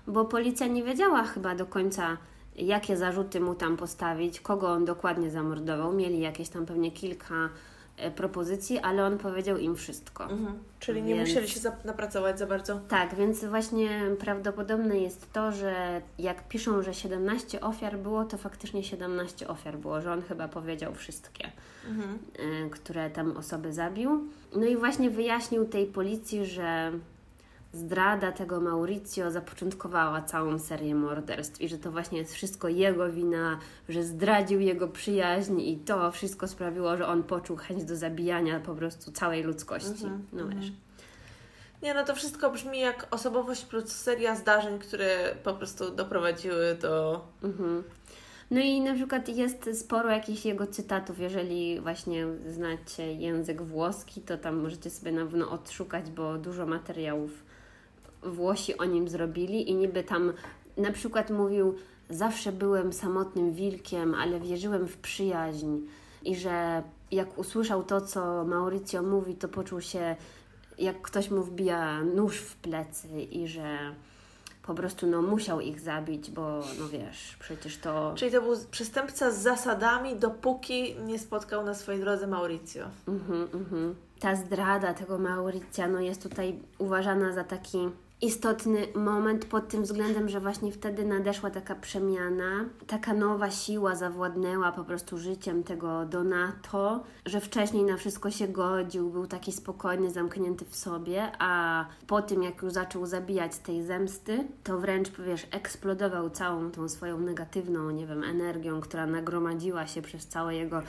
[0.07, 2.17] bo policja nie wiedziała chyba do końca,
[2.55, 5.93] jakie zarzuty mu tam postawić, kogo on dokładnie zamordował.
[5.93, 7.49] Mieli jakieś tam pewnie kilka
[7.97, 10.23] E, propozycji, ale on powiedział im wszystko.
[10.23, 10.59] Mhm.
[10.79, 11.29] Czyli nie więc...
[11.29, 12.79] musieli się napracować za bardzo.
[12.87, 13.89] Tak, więc właśnie
[14.19, 20.01] prawdopodobne jest to, że jak piszą, że 17 ofiar było, to faktycznie 17 ofiar było,
[20.01, 21.51] że on chyba powiedział wszystkie,
[21.89, 22.19] mhm.
[22.65, 24.27] E, które tam osoby zabił.
[24.55, 26.91] No i właśnie wyjaśnił tej policji, że
[27.75, 33.59] zdrada tego Mauricio zapoczątkowała całą serię morderstw i że to właśnie jest wszystko jego wina,
[33.89, 38.75] że zdradził jego przyjaźń i to wszystko sprawiło, że on poczuł chęć do zabijania po
[38.75, 40.05] prostu całej ludzkości.
[40.05, 40.71] -hmm, no wiesz.
[41.83, 47.21] Nie, no to wszystko brzmi jak osobowość plus seria zdarzeń, które po prostu doprowadziły do...
[47.43, 47.83] Mhm.
[48.51, 54.37] No i na przykład jest sporo jakichś jego cytatów, jeżeli właśnie znacie język włoski, to
[54.37, 57.44] tam możecie sobie na pewno odszukać, bo dużo materiałów
[58.25, 60.33] Włosi o nim zrobili i niby tam
[60.77, 61.75] na przykład mówił
[62.09, 65.79] zawsze byłem samotnym wilkiem, ale wierzyłem w przyjaźń
[66.23, 70.15] i że jak usłyszał to, co Mauricio mówi, to poczuł się
[70.77, 73.95] jak ktoś mu wbija nóż w plecy i że
[74.63, 78.13] po prostu no, musiał ich zabić, bo no wiesz, przecież to...
[78.15, 82.85] Czyli to był przestępca z zasadami, dopóki nie spotkał na swojej drodze Mauricio.
[83.07, 83.95] Mhm, mhm.
[84.19, 87.89] Ta zdrada tego Mauricia no, jest tutaj uważana za taki
[88.21, 94.71] istotny moment pod tym względem, że właśnie wtedy nadeszła taka przemiana, taka nowa siła zawładnęła
[94.71, 100.65] po prostu życiem tego Donato, że wcześniej na wszystko się godził, był taki spokojny, zamknięty
[100.65, 106.29] w sobie, a po tym jak już zaczął zabijać tej zemsty, to wręcz, wiesz, eksplodował
[106.29, 110.81] całą tą swoją negatywną, nie wiem, energią, która nagromadziła się przez całe jego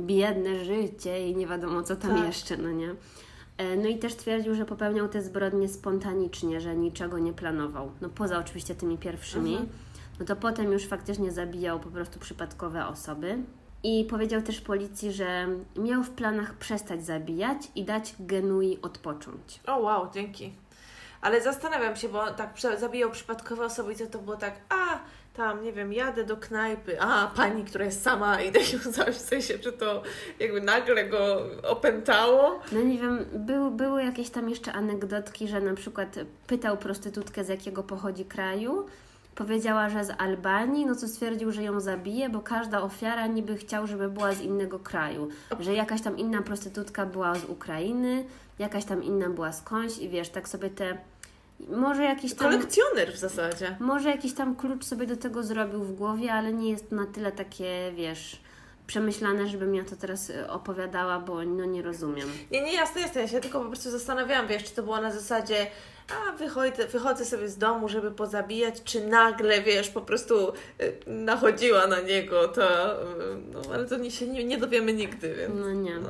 [0.00, 2.26] biedne życie i nie wiadomo co tam tak.
[2.26, 2.94] jeszcze, no nie?
[3.58, 7.90] E, no i też twierdził, że popełniał te zbrodnie spontanicznie, że niczego nie planował.
[8.00, 9.52] No poza oczywiście tymi pierwszymi.
[9.52, 9.68] Mhm.
[10.20, 13.38] No to potem już faktycznie zabijał po prostu przypadkowe osoby.
[13.82, 19.60] I powiedział też policji, że miał w planach przestać zabijać i dać Genui odpocząć.
[19.66, 20.52] O wow, dzięki.
[21.20, 24.98] Ale zastanawiam się, bo tak zabijał przypadkowe osoby i to, to było tak, a
[25.34, 29.20] tam, nie wiem, jadę do knajpy, a pani, która jest sama, idę ją zabić, w
[29.20, 30.02] sensie, czy to
[30.38, 32.60] jakby nagle go opętało?
[32.72, 36.16] No nie wiem, był, były jakieś tam jeszcze anegdotki, że na przykład
[36.46, 38.86] pytał prostytutkę z jakiego pochodzi kraju,
[39.34, 43.86] powiedziała, że z Albanii, no co stwierdził, że ją zabije, bo każda ofiara niby chciał,
[43.86, 45.28] żeby była z innego kraju,
[45.60, 48.24] że jakaś tam inna prostytutka była z Ukrainy,
[48.58, 50.98] jakaś tam inna była skądś i wiesz, tak sobie te
[51.68, 53.76] może jakiś tam, Kolekcjoner w zasadzie.
[53.80, 57.32] Może jakiś tam klucz sobie do tego zrobił w głowie, ale nie jest na tyle
[57.32, 58.40] takie, wiesz,
[58.86, 62.28] przemyślane, żebym ja to teraz y, opowiadała, bo no nie rozumiem.
[62.50, 63.20] Nie, nie, jasne, jasne.
[63.20, 65.66] Ja się tylko po prostu zastanawiałam, wiesz, czy to było na zasadzie
[66.08, 71.86] a wychodzę, wychodzę sobie z domu, żeby pozabijać, czy nagle, wiesz, po prostu y, nachodziła
[71.86, 73.06] na niego to, y,
[73.52, 75.54] no ale to nie, się nie, nie dowiemy nigdy, więc...
[75.54, 75.98] No nie.
[75.98, 76.08] No.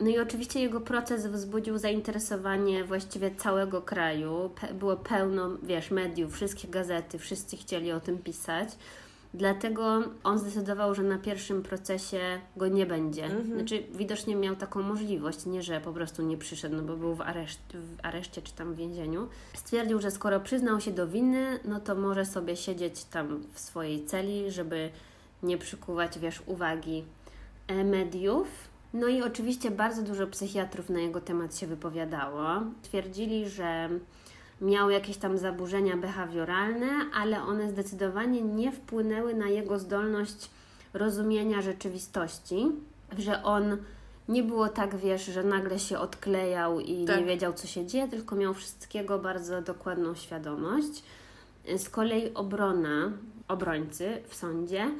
[0.00, 4.50] No i oczywiście jego proces wzbudził zainteresowanie właściwie całego kraju.
[4.60, 8.68] Pe było pełno, wiesz, mediów, wszystkie gazety, wszyscy chcieli o tym pisać.
[9.34, 12.20] Dlatego on zdecydował, że na pierwszym procesie
[12.56, 13.24] go nie będzie.
[13.24, 13.46] Mhm.
[13.46, 17.20] Znaczy, widocznie miał taką możliwość, nie że po prostu nie przyszedł, no bo był w,
[17.20, 19.28] areszt, w areszcie czy tam w więzieniu.
[19.54, 24.04] Stwierdził, że skoro przyznał się do winy, no to może sobie siedzieć tam w swojej
[24.04, 24.90] celi, żeby
[25.42, 27.04] nie przykuwać, wiesz, uwagi
[27.68, 28.48] e, mediów.
[28.96, 32.46] No i oczywiście bardzo dużo psychiatrów na jego temat się wypowiadało.
[32.82, 33.88] Twierdzili, że
[34.60, 40.50] miał jakieś tam zaburzenia behawioralne, ale one zdecydowanie nie wpłynęły na jego zdolność
[40.94, 42.66] rozumienia rzeczywistości,
[43.18, 43.76] że on
[44.28, 47.20] nie było tak, wiesz, że nagle się odklejał i Tak.
[47.20, 51.02] nie wiedział, co się dzieje, tylko miał wszystkiego bardzo dokładną świadomość.
[51.76, 53.12] Z kolei obrona,
[53.48, 54.90] obrońcy w sądzie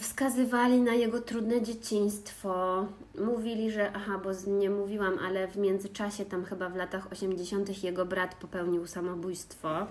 [0.00, 2.86] wskazywali na jego trudne dzieciństwo.
[3.24, 8.06] Mówili, że, aha, bo nie mówiłam, ale w międzyczasie, tam chyba w latach 80., jego
[8.06, 9.86] brat popełnił samobójstwo,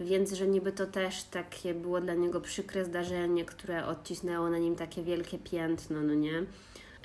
[0.00, 4.76] więc że niby to też takie było dla niego przykre zdarzenie, które odcisnęło na nim
[4.76, 6.42] takie wielkie piętno, no nie?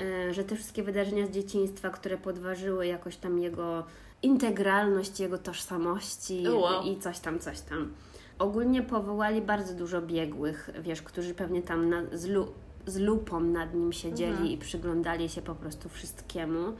[0.02, 3.84] E, Że te wszystkie wydarzenia z dzieciństwa, które podważyły jakoś tam jego
[4.22, 6.84] integralność, jego tożsamości wow.
[6.84, 7.94] i coś tam, coś tam.
[8.40, 12.54] Ogólnie powołali bardzo dużo biegłych, wiesz, którzy pewnie tam na, z, lu,
[12.86, 14.50] z lupą nad nim siedzieli Mhm.
[14.50, 16.74] i przyglądali się po prostu wszystkiemu.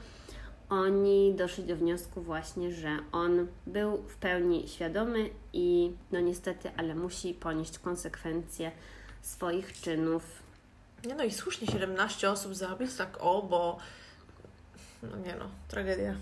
[0.70, 6.96] Oni doszli do wniosku właśnie, że on był w pełni świadomy i no niestety, ale
[6.96, 8.72] musi ponieść konsekwencje
[9.22, 10.24] swoich czynów.
[11.06, 13.78] Nie no i słusznie 17 osób zabić, tak o, bo...
[15.04, 16.16] No nie no, tragedia.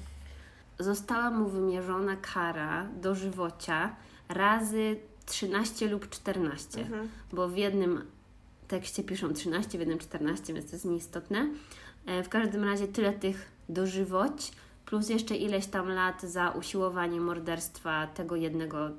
[0.79, 3.95] Została mu wymierzona kara dożywocia
[4.29, 6.81] razy 13 lub 14.
[6.81, 7.09] Mhm.
[7.33, 8.01] bo w jednym
[8.67, 11.49] tekście piszą 13, w jednym 14, więc to jest nieistotne.
[12.05, 14.51] E, W każdym razie tyle tych dożywoć,
[14.85, 18.89] plus jeszcze ileś tam lat za usiłowanie morderstwa tego jednego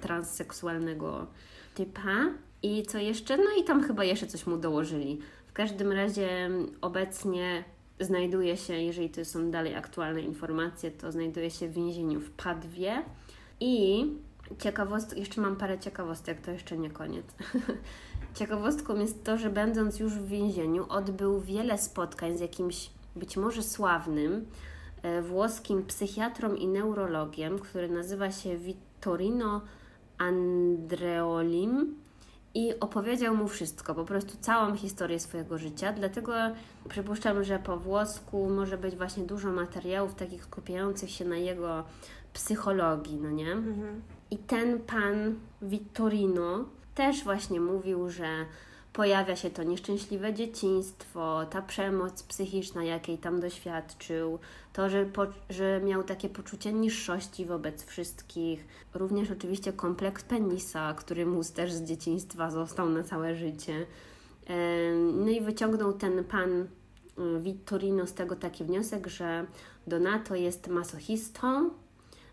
[0.00, 1.26] transseksualnego
[1.74, 2.30] typa.
[2.62, 3.36] I co jeszcze?
[3.36, 5.18] No i tam chyba jeszcze coś mu dołożyli.
[5.46, 7.64] W każdym razie mm, obecnie
[8.00, 13.02] znajduje się, jeżeli to są dalej aktualne informacje, to znajduje się w więzieniu w Padwie
[13.60, 14.06] i
[14.58, 17.26] ciekawostek, jeszcze mam parę ciekawostek, to jeszcze nie koniec.
[18.34, 23.62] Ciekawostką jest to, że będąc już w więzieniu, odbył wiele spotkań z jakimś być może
[23.62, 24.46] sławnym
[25.02, 29.60] e, włoskim psychiatrą i neurologiem, który nazywa się Vittorino
[30.18, 31.94] Andreolim
[32.54, 35.92] i opowiedział mu wszystko, po prostu całą historię swojego życia.
[35.92, 36.32] Dlatego
[36.88, 41.84] przypuszczam, że po włosku może być właśnie dużo materiałów takich skupiających się na jego
[42.32, 43.52] psychologii, no nie?
[43.52, 44.02] Mhm.
[44.30, 46.64] I ten pan Vittorino
[46.94, 48.28] też właśnie mówił, że
[48.92, 54.38] pojawia się to nieszczęśliwe dzieciństwo, ta przemoc psychiczna, jakiej tam doświadczył,
[54.72, 58.64] to, że, po, że miał takie poczucie niższości wobec wszystkich,
[58.94, 63.86] również oczywiście kompleks penisa, który mu też z dzieciństwa został na całe życie.
[65.14, 66.66] No i wyciągnął ten pan y,
[67.40, 69.46] Vittorino z tego taki wniosek, że
[69.86, 71.70] Donato jest masochistą,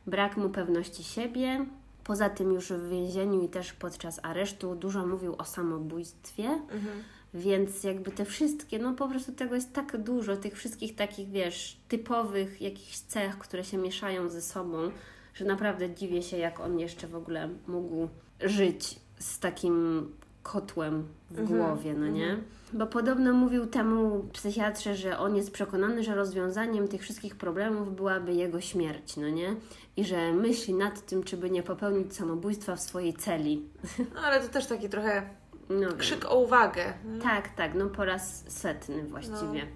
[0.08, 1.66] brak mu pewności siebie.
[2.06, 7.04] Poza tym już w więzieniu i też podczas aresztu dużo mówił o samobójstwie, Mhm.
[7.34, 11.78] więc jakby te wszystkie, no po prostu tego jest tak dużo, tych wszystkich takich, wiesz,
[11.88, 14.92] typowych jakichś cech, które się mieszają ze sobą,
[15.34, 18.08] że naprawdę dziwię się, jak on jeszcze w ogóle mógł
[18.42, 20.08] żyć z takim
[20.54, 22.26] kotłem w Mhm, głowie, no nie?
[22.30, 22.44] mhm.
[22.74, 28.34] Bo podobno mówił temu psychiatrze, że on jest przekonany, że rozwiązaniem tych wszystkich problemów byłaby
[28.34, 29.56] jego śmierć, no nie?
[29.98, 33.70] I że myśli nad tym, czy by nie popełnić samobójstwa w swojej celi.
[34.16, 35.30] No ale to też taki trochę
[35.70, 35.98] No, wiem.
[35.98, 36.94] krzyk o uwagę.
[37.24, 39.68] Tak, tak, no po raz setny właściwie.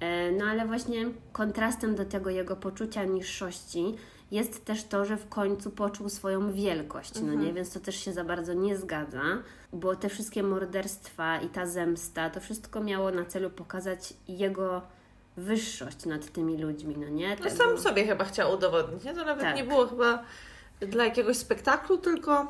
[0.00, 3.94] E, No ale właśnie kontrastem do tego jego poczucia niższości
[4.30, 7.40] jest też to, że w końcu poczuł swoją wielkość, no Mhm.
[7.40, 7.52] nie?
[7.52, 9.22] Więc to też się za bardzo nie zgadza,
[9.72, 14.82] bo te wszystkie morderstwa i ta zemsta, to wszystko miało na celu pokazać jego
[15.36, 17.36] wyższość nad tymi ludźmi, no nie?
[17.36, 19.14] No Tak sam sobie chyba chciał udowodnić, nie?
[19.14, 19.56] To nawet Tak.
[19.56, 20.22] nie było chyba
[20.80, 22.46] dla jakiegoś spektaklu, tylko...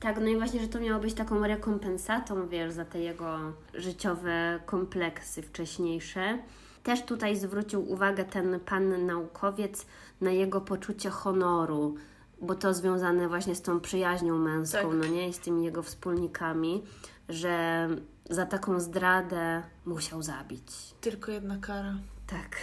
[0.00, 3.38] Tak, no i właśnie, że to miało być taką rekompensatą, wiesz, za te jego
[3.74, 6.38] życiowe kompleksy wcześniejsze.
[6.82, 9.86] Też tutaj zwrócił uwagę ten pan naukowiec
[10.20, 11.94] na jego poczucie honoru,
[12.40, 14.98] bo to związane właśnie z tą przyjaźnią męską, Tak.
[14.98, 16.82] no nie, i z tymi jego wspólnikami,
[17.28, 17.88] że
[18.30, 20.94] za taką zdradę musiał zabić.
[21.00, 21.94] Tylko jedna kara.
[22.26, 22.56] Tak.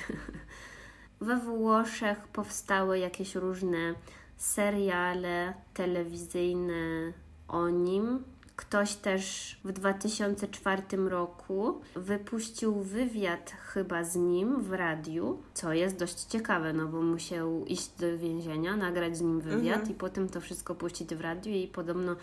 [1.21, 3.95] We Włoszech powstały jakieś różne
[4.37, 7.13] seriale telewizyjne
[7.47, 8.23] o nim.
[8.55, 16.21] Ktoś też w 2004 roku wypuścił wywiad chyba z nim w radiu, co jest dość
[16.23, 19.91] ciekawe, no bo musiał iść do więzienia, nagrać z nim wywiad Mhm.
[19.91, 22.15] i potem to wszystko puścić w radiu i podobno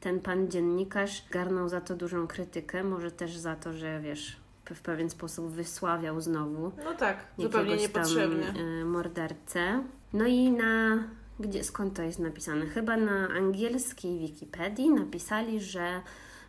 [0.00, 4.36] ten pan dziennikarz garnął za to dużą krytykę, może też za to, że wiesz,
[4.74, 8.46] w pewien sposób wysławiał znowu no tak, zupełnie niepotrzebnie.
[8.46, 9.82] Tam, y, mordercę.
[10.12, 10.98] No i na
[11.40, 12.66] gdzie skąd to jest napisane?
[12.66, 16.02] Chyba na angielskiej Wikipedii napisali, że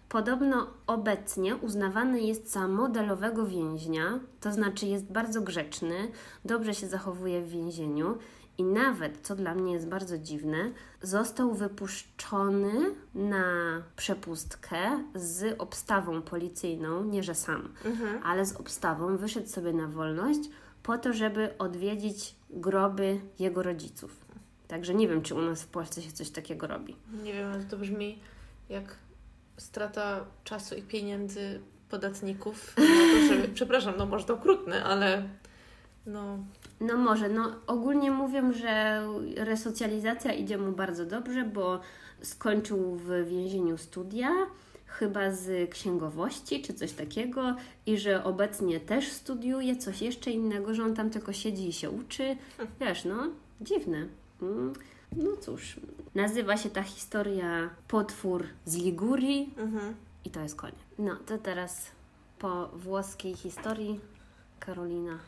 [0.09, 6.11] Podobno obecnie uznawany jest za modelowego więźnia, to znaczy jest bardzo grzeczny,
[6.45, 8.17] dobrze się zachowuje w więzieniu
[8.57, 10.71] i nawet, co dla mnie jest bardzo dziwne,
[11.01, 12.73] został wypuszczony
[13.15, 13.43] na
[13.95, 18.23] przepustkę z obstawą policyjną, nie że sam, mhm.
[18.23, 20.49] ale z obstawą wyszedł sobie na wolność
[20.83, 24.24] po to, żeby odwiedzić groby jego rodziców.
[24.68, 26.95] Także nie wiem, czy u nas w Polsce się coś takiego robi.
[27.24, 28.20] Nie wiem, ale to brzmi
[28.70, 28.95] jak
[29.57, 31.59] strata czasu i pieniędzy
[31.89, 32.76] podatników.
[32.76, 35.24] To, przepraszam, no może to okrutne, ale
[36.05, 36.38] no.
[36.82, 39.03] No może, no ogólnie mówią, że
[39.38, 41.80] resocjalizacja idzie mu bardzo dobrze, bo
[42.22, 44.30] skończył w więzieniu studia,
[44.86, 47.55] chyba z księgowości czy coś takiego
[47.86, 51.89] i że obecnie też studiuje coś jeszcze innego, że on tam tylko siedzi i się
[51.89, 52.38] uczy.
[52.80, 53.30] Wiesz, no,
[53.61, 54.07] dziwne.
[54.41, 54.73] Mm.
[55.15, 55.75] No cóż,
[56.15, 59.95] nazywa się ta historia Potwór z Ligurii mhm.
[60.25, 60.75] i to jest koniec.
[60.99, 61.91] No, to teraz
[62.39, 63.99] po włoskiej historii
[64.59, 65.19] Karolina.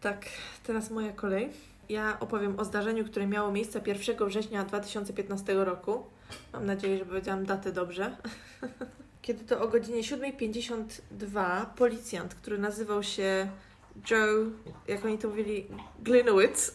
[0.00, 0.26] Tak,
[0.62, 1.50] teraz moja kolej.
[1.88, 6.04] Ja opowiem o zdarzeniu, które miało miejsce 1 września 2015 roku.
[6.52, 8.16] Mam nadzieję, że powiedziałam datę dobrze.
[9.22, 13.48] Kiedy to o godzinie 7.52 policjant, który nazywał się
[14.10, 14.50] Joe,
[14.88, 15.66] jak oni to mówili,
[16.02, 16.74] Glinowitz,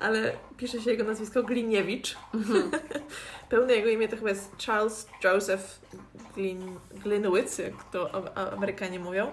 [0.00, 2.16] ale pisze się jego nazwisko Gliniewicz.
[2.34, 2.70] Mhm.
[3.50, 5.80] Pełne jego imię to chyba jest Charles Joseph
[6.34, 9.32] Glin, Glinowitz, jak to Amerykanie mówią.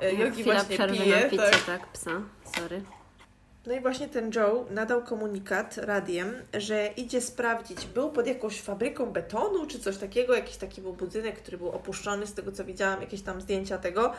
[0.00, 1.28] E, Jogi właśnie pije.
[1.30, 1.64] Picie, tak.
[1.66, 2.10] tak, psa,
[2.56, 2.82] sorry.
[3.66, 9.06] No i właśnie ten Joe nadał komunikat radiem, że idzie sprawdzić, był pod jakąś fabryką
[9.06, 13.00] betonu czy coś takiego, jakiś taki był budynek, który był opuszczony, z tego co widziałam,
[13.00, 14.12] jakieś tam zdjęcia tego.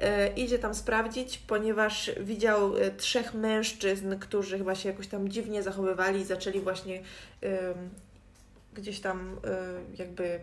[0.00, 5.62] E, idzie tam sprawdzić, ponieważ widział e, trzech mężczyzn, którzy chyba się jakoś tam dziwnie
[5.62, 7.02] zachowywali i zaczęli właśnie
[8.74, 10.40] gdzieś tam e, jakby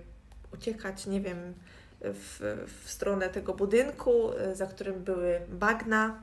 [0.53, 1.53] uciekać, nie wiem,
[2.01, 6.21] w, w stronę tego budynku, za którym były bagna.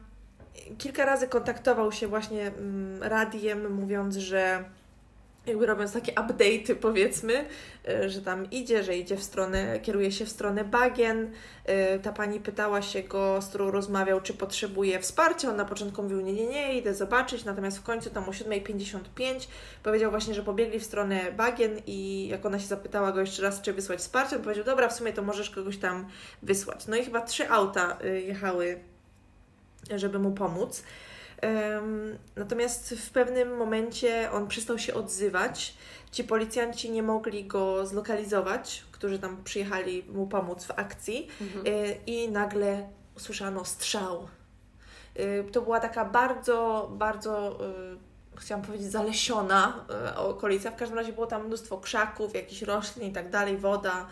[0.78, 4.64] Kilka razy kontaktował się właśnie mm, radiem, mówiąc, że
[5.46, 7.44] jakby robiąc takie update'y powiedzmy,
[7.88, 11.32] e, że tam idzie, że idzie w stronę, kieruje się w stronę bagien.
[11.64, 15.50] E, ta pani pytała się go, z którą rozmawiał, czy potrzebuje wsparcia.
[15.50, 19.48] On na początku mówił, nie, nie, nie, idę zobaczyć, natomiast w końcu tam o 7.55
[19.82, 23.62] powiedział właśnie, że pobiegli w stronę bagien i jak ona się zapytała go jeszcze raz,
[23.62, 26.06] czy wysłać wsparcie, on powiedział, dobra, w sumie to możesz kogoś tam
[26.42, 26.86] wysłać.
[26.86, 28.78] No i chyba trzy auta e, jechały,
[29.96, 30.82] żeby mu pomóc.
[32.36, 35.74] Natomiast w pewnym momencie on przestał się odzywać.
[36.12, 41.66] Ci policjanci nie mogli go zlokalizować, którzy tam przyjechali mu pomóc w akcji, mhm.
[41.66, 44.28] E, i nagle usłyszano strzał.
[45.14, 47.58] E, to była taka bardzo, bardzo
[48.34, 49.86] e, chciałam powiedzieć, zalesiona
[50.16, 50.70] okolica.
[50.70, 54.06] W każdym razie było tam mnóstwo krzaków, jakichś roślin i tak dalej, woda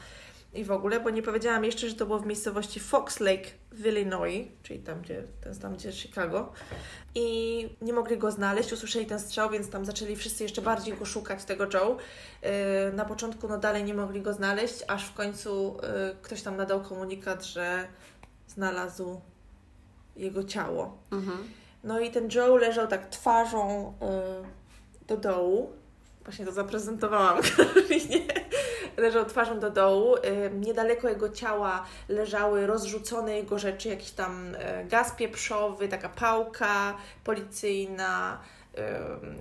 [0.54, 3.86] i w ogóle, bo nie powiedziałam jeszcze, że to było w miejscowości Fox Lake w
[3.86, 5.22] Illinois, czyli tam, gdzie,
[5.62, 6.52] tam, gdzie Chicago.
[7.14, 11.04] I nie mogli go znaleźć, usłyszeli ten strzał, więc tam zaczęli wszyscy jeszcze bardziej go
[11.04, 11.96] szukać, tego Joe.
[12.42, 12.50] Yy,
[12.92, 16.80] na początku no dalej nie mogli go znaleźć, aż w końcu yy, ktoś tam nadał
[16.80, 17.88] komunikat, że
[18.48, 19.20] znalazł
[20.16, 20.98] jego ciało.
[21.12, 21.38] Mhm.
[21.84, 25.72] No i ten Joe leżał tak twarzą yy, do dołu.
[26.24, 28.20] Właśnie to zaprezentowałam Karolinie
[28.96, 30.14] leżał twarzą do dołu.
[30.54, 38.40] Niedaleko jego ciała leżały rozrzucone jego rzeczy, jakiś tam e, gaz pieprzowy, taka pałka policyjna,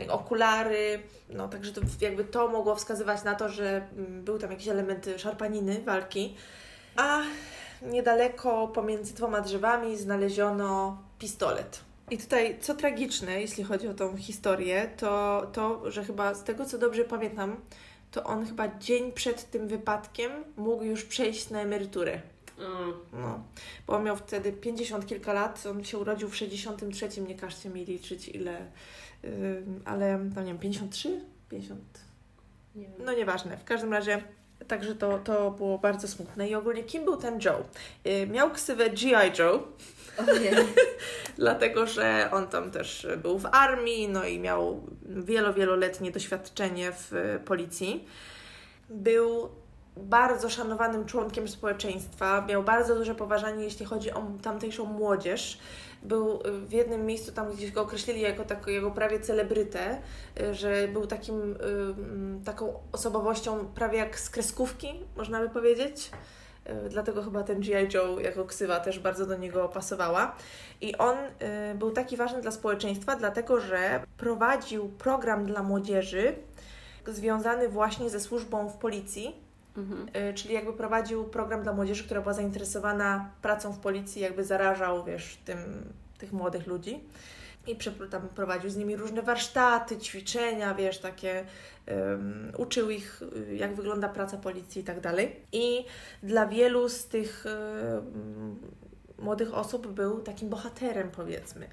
[0.10, 1.00] okulary.
[1.30, 5.06] No, także to jakby to mogło wskazywać na to, że mm, był tam jakiś element
[5.18, 6.36] szarpaniny, walki.
[6.95, 7.22] A
[7.82, 11.80] niedaleko pomiędzy dwoma drzewami znaleziono pistolet.
[12.12, 16.66] I tutaj, co tragiczne, jeśli chodzi o tą historię, to to, że chyba z tego,
[16.66, 17.58] co dobrze pamiętam,
[18.12, 22.22] to on chyba dzień przed tym wypadkiem mógł już przejść na emeryturę.
[22.60, 22.93] Mm.
[23.14, 23.43] No,
[23.88, 27.86] bo on miał wtedy 50 kilka lat, on się urodził w 63, nie każcie mi
[27.86, 28.66] liczyć ile,
[29.24, 31.22] yy, ale no nie wiem, 53?
[31.49, 31.82] 50?
[32.76, 33.05] Nie wiem.
[33.05, 34.24] No nieważne, w każdym razie
[34.68, 36.49] Także to, to było bardzo smutne.
[36.49, 37.64] I ogólnie kim był ten Joe?
[38.05, 39.39] Yy, miał ksywę G.I.
[39.39, 39.68] Joe.
[41.38, 47.39] Dlatego, że on tam też był w armii, no i miał wielo, wieloletnie doświadczenie w
[47.45, 48.07] policji.
[48.89, 49.49] Był
[49.97, 55.59] bardzo szanowanym członkiem społeczeństwa, miał bardzo duże poważanie, jeśli chodzi o tamtejszą młodzież.
[56.03, 60.01] Był w jednym miejscu, tam gdzieś go określili jako takiego prawie celebrytę,
[60.51, 61.57] że był takim,
[62.45, 66.11] taką osobowością prawie jak z kreskówki, można by powiedzieć.
[66.86, 67.93] Y, dlatego chyba ten G.I.
[67.93, 70.36] Joe jako ksywa też bardzo do niego pasowała.
[70.82, 71.18] I on
[71.76, 76.36] był taki ważny dla społeczeństwa, dlatego że prowadził program dla młodzieży
[77.07, 79.49] związany właśnie ze służbą w policji
[79.80, 80.30] Mhm.
[80.30, 85.03] Y, czyli jakby prowadził program dla młodzieży, która była zainteresowana pracą w policji, jakby zarażał,
[85.03, 85.57] wiesz, tym,
[86.18, 86.99] tych młodych ludzi.
[87.68, 87.78] I
[88.10, 91.45] tam prowadził z nimi różne warsztaty, ćwiczenia, wiesz, takie,
[91.88, 95.36] um, uczył ich, y, jak wygląda praca policji i tak dalej.
[95.51, 95.86] I
[96.24, 98.60] dla wielu z tych um,
[99.20, 101.68] młodych osób był takim bohaterem, powiedzmy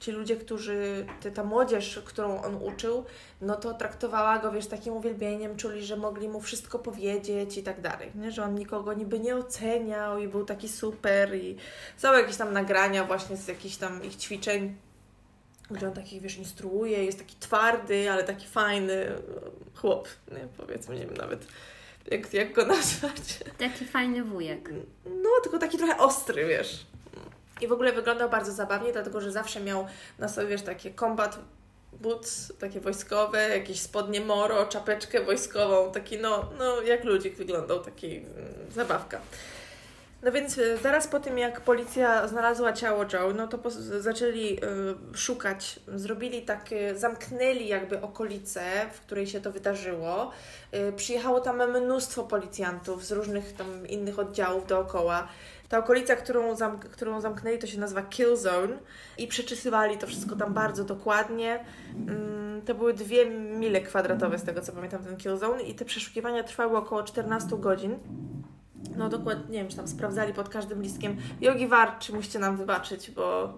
[0.00, 3.04] ci ludzie, którzy, ta młodzież, którą on uczył,
[3.40, 7.80] no to traktowała go, wiesz, takim uwielbieniem, czuli, że mogli mu wszystko powiedzieć i tak
[7.80, 8.32] dalej, nie?
[8.32, 11.56] że on nikogo niby nie oceniał i był taki super i
[11.96, 14.76] są jakieś tam nagrania właśnie z jakichś tam ich ćwiczeń,
[15.70, 19.12] gdzie on takich, wiesz, instruuje, jest taki twardy, ale taki fajny
[19.74, 20.48] chłop, nie?
[20.56, 21.46] powiedzmy, nie wiem nawet
[22.10, 23.38] jak, jak go nazwać.
[23.58, 24.70] Taki fajny wujek.
[25.06, 26.86] No, tylko taki trochę ostry, wiesz.
[27.60, 29.86] I w ogóle wyglądał bardzo zabawnie, dlatego że zawsze miał
[30.18, 31.38] na sobie, wiesz, takie combat
[31.92, 38.16] boots, takie wojskowe, jakieś spodnie moro, czapeczkę wojskową, taki no, no jak ludzik wyglądał, taki
[38.16, 38.26] mm,
[38.74, 39.20] zabawka.
[40.22, 44.56] No więc e, zaraz po tym, jak policja znalazła ciało Joe, no to zaczęli
[45.12, 48.62] y, szukać, zrobili takie, zamknęli jakby okolice,
[48.92, 50.30] w której się to wydarzyło.
[50.74, 55.28] Y, przyjechało tam mnóstwo policjantów z różnych tam innych oddziałów dookoła.
[55.68, 56.56] Ta okolica, którą,
[56.92, 58.78] którą zamknęli, to się nazywa Kill Zone
[59.18, 61.64] i przeczysywali to wszystko tam bardzo dokładnie.
[62.08, 65.84] Mm, to były dwie mile kwadratowe, z tego co pamiętam, ten Kill Zone i te
[65.84, 67.98] przeszukiwania trwały około 14 godzin.
[68.96, 71.16] No dokładnie, nie wiem, czy tam sprawdzali pod każdym listkiem.
[71.40, 73.54] Jogi Warczy, musicie nam wybaczyć, bo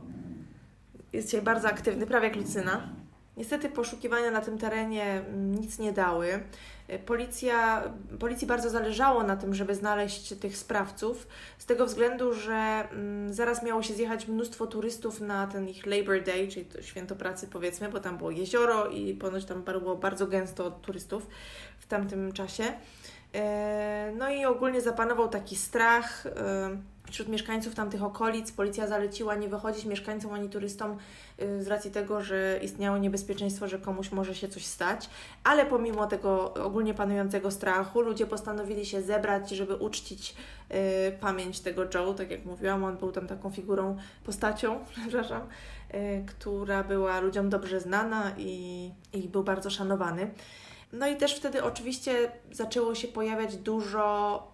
[1.13, 2.89] jest dzisiaj bardzo aktywny, prawie jak Lucyna.
[3.37, 6.41] Niestety poszukiwania na tym terenie nic nie dały.
[7.07, 7.83] Policja,
[8.19, 11.27] policji bardzo zależało na tym, żeby znaleźć tych sprawców,
[11.59, 16.23] z tego względu, że mm, zaraz miało się zjechać mnóstwo turystów na ten ich Labor
[16.23, 20.27] Day, czyli to święto pracy powiedzmy, bo tam było jezioro i ponoć tam było bardzo
[20.27, 21.27] gęsto turystów
[21.79, 22.65] w tamtym czasie.
[23.35, 26.31] E, no i ogólnie zapanował taki strach e,
[27.11, 28.53] wśród mieszkańców tamtych okolic.
[28.53, 30.97] Policja zaleciła nie wychodzić mieszkańcom ani turystom
[31.39, 35.11] e, z racji tego, że istniało niebezpieczeństwo, że komuś może się coś stać.
[35.45, 40.35] Ale pomimo tego ogólnie panującego strachu, ludzie postanowili się zebrać, żeby uczcić
[41.21, 42.15] pamięć tego Joe.
[42.15, 45.43] Tak jak mówiłam, on był tam taką figurą, postacią, przepraszam,
[46.27, 50.31] która była ludziom dobrze znana i, i był bardzo szanowany.
[50.93, 54.47] No i też wtedy oczywiście zaczęło się pojawiać dużo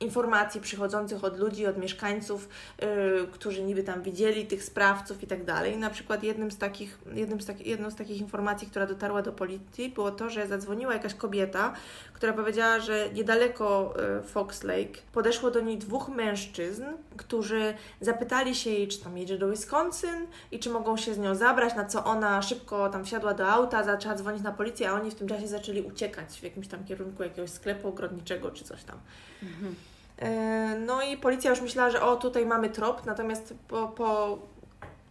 [0.00, 2.48] informacji przychodzących od ludzi, od mieszkańców,
[2.82, 2.86] yy,
[3.32, 5.76] którzy niby tam widzieli tych sprawców i tak dalej.
[5.76, 9.32] Na przykład jednym z takich, jednym z taki, jedną z takich informacji, która dotarła do
[9.32, 11.72] policji, było to, że zadzwoniła jakaś kobieta,
[12.12, 16.84] która powiedziała, że niedaleko yy, Fox Lake podeszło do niej dwóch mężczyzn,
[17.16, 21.34] którzy zapytali się jej, czy tam jedzie do Wisconsin i czy mogą się z nią
[21.34, 25.10] zabrać, na co ona szybko tam wsiadła do auta, zaczęła dzwonić na policję, a oni
[25.10, 28.98] w tym czasie zaczęli uciekać w jakimś tam kierunku jakiegoś sklepu ogrodniczego czy coś tam.
[29.42, 29.74] Mhm.
[30.18, 34.38] E, no i policja już myślała, że o, tutaj mamy trop, natomiast po, po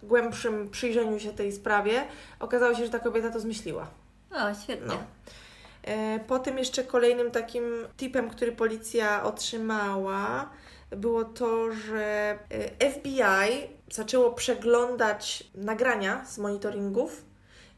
[0.03, 2.05] głębszym przyjrzeniu się tej sprawie
[2.39, 3.87] okazało się, że ta kobieta to zmyśliła.
[4.31, 4.87] O, świetnie.
[4.87, 4.97] No.
[5.83, 7.63] E, potem jeszcze kolejnym takim
[7.97, 10.49] tipem, który policja otrzymała,
[10.91, 12.37] było to, że
[12.79, 17.24] e, FBI zaczęło przeglądać nagrania z monitoringów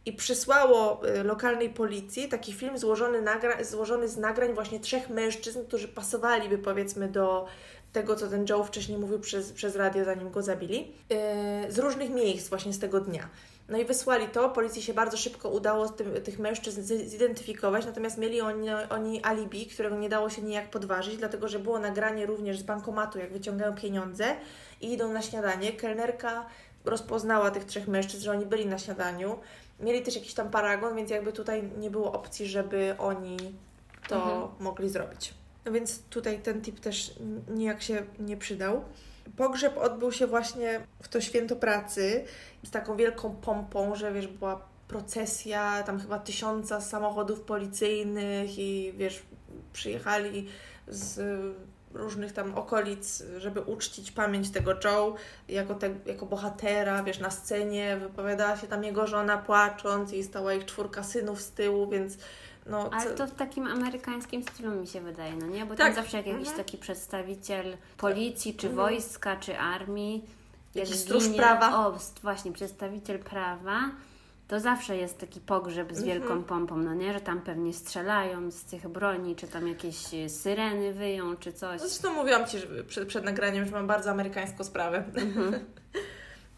[0.08, 5.60] i przysłało y, lokalnej policji taki film złożony, nagra- złożony z nagrań właśnie trzech mężczyzn,
[5.68, 7.46] którzy pasowaliby powiedzmy do
[7.94, 12.10] tego, co ten Joe wcześniej mówił przez, przez radio, zanim go zabili, yy, z różnych
[12.10, 13.30] miejsc właśnie z tego dnia.
[13.70, 18.42] No i wysłali to, policji się bardzo szybko udało tym, tych mężczyzn zidentyfikować, natomiast mieli
[18.42, 22.64] oni, oni alibi, którego nie dało się nijak podważyć, dlatego że było nagranie również z
[22.64, 24.26] bankomatu, jak wyciągają pieniądze
[24.82, 25.72] i idą na śniadanie.
[25.72, 26.46] Kelnerka
[26.86, 29.40] rozpoznała tych trzech mężczyzn, że oni byli na śniadaniu
[29.80, 33.38] mieli też jakiś tam paragon, więc jakby tutaj nie było opcji, żeby oni
[34.08, 34.50] to mhm.
[34.60, 35.34] mogli zrobić.
[35.66, 37.14] No więc tutaj ten tip też
[37.50, 38.84] nijak się nie przydał.
[39.38, 42.26] Pogrzeb odbył się właśnie w to święto pracy
[42.66, 49.24] z taką wielką pompą, że wiesz, była procesja, tam chyba tysiąca samochodów policyjnych i wiesz,
[49.74, 50.48] przyjechali
[50.88, 51.20] z
[51.98, 55.16] różnych tam okolic, żeby uczcić pamięć tego Joe
[55.48, 60.54] jako, te, jako bohatera, wiesz, na scenie wypowiadała się tam jego żona płacząc i stała
[60.54, 62.18] ich czwórka synów z tyłu, więc
[62.70, 65.66] No, Ale to w takim amerykańskim stylu mi się wydaje, no nie?
[65.66, 65.78] Bo Tak.
[65.88, 66.58] tam zawsze jak jakiś Mhm.
[66.58, 68.76] taki przedstawiciel policji, czy Mhm.
[68.90, 70.26] wojska, czy armii,
[70.76, 71.88] jak Jakiś stróż ginie- prawa.
[71.88, 73.80] O, właśnie, przedstawiciel prawa,
[74.48, 76.06] to zawsze jest taki pogrzeb z Mhm.
[76.20, 77.14] wielką pompą, no nie?
[77.14, 81.82] Że tam pewnie strzelają z tych broni, czy tam jakieś e, syreny wyją, czy coś.
[81.82, 85.04] No Zresztą mówiłam Ci że przed, przed nagraniem, że mam bardzo amerykańską sprawę.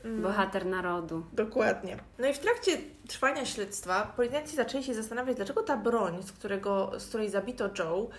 [0.04, 0.22] Mm.
[0.22, 1.24] Bohater narodu.
[1.34, 1.98] Dokładnie.
[2.20, 2.78] No i w trakcie
[3.08, 8.10] trwania śledztwa policjanci zaczęli się zastanawiać, dlaczego ta broń, z, którego, z której zabito Joe,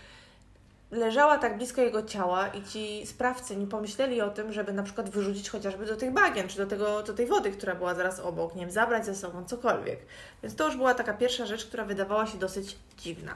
[0.91, 5.11] leżała tak blisko jego ciała i ci sprawcy nie pomyśleli o tym, żeby na przykład
[5.11, 8.55] wyrzucić chociażby do tych bagien, czy do, tego, do tej wody, która była zaraz obok,
[8.55, 9.99] nie wiem, zabrać ze sobą, cokolwiek.
[10.43, 13.34] Więc to już była taka pierwsza rzecz, która wydawała się dosyć dziwna.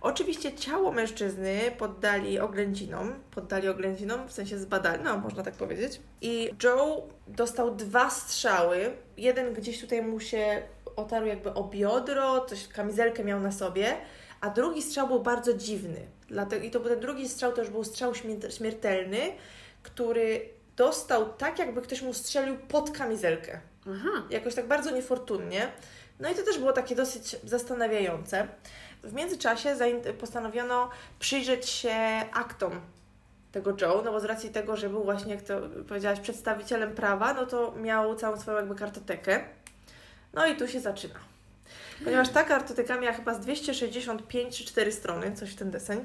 [0.00, 6.00] Oczywiście ciało mężczyzny poddali oględzinom, poddali oględzinom, w sensie zbadali, no można tak powiedzieć.
[6.20, 8.92] I Joe dostał dwa strzały.
[9.16, 10.62] Jeden gdzieś tutaj mu się
[10.96, 13.96] otarł jakby o biodro, coś, kamizelkę miał na sobie,
[14.40, 16.06] a drugi strzał był bardzo dziwny.
[16.30, 19.20] Dlatego, I to był ten drugi strzał to już był strzał śmier- śmiertelny,
[19.82, 24.22] który dostał tak, jakby ktoś mu strzelił pod kamizelkę Aha.
[24.30, 25.72] jakoś tak bardzo niefortunnie.
[26.20, 28.48] No i to też było takie dosyć zastanawiające.
[29.02, 29.76] W międzyczasie
[30.20, 31.94] postanowiono przyjrzeć się
[32.32, 32.80] aktom
[33.52, 37.34] tego Joe, no bo z racji tego, że był właśnie, jak to powiedziałaś, przedstawicielem prawa,
[37.34, 39.44] no to miał całą swoją jakby kartotekę.
[40.32, 41.14] No i tu się zaczyna.
[42.04, 46.04] Ponieważ ta kartoteka miała chyba z 265 czy 4 strony, coś w ten deseń.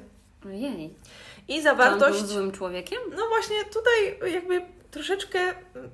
[1.48, 2.18] I zawartość...
[2.18, 2.98] był złym człowiekiem?
[3.16, 5.38] No właśnie tutaj jakby troszeczkę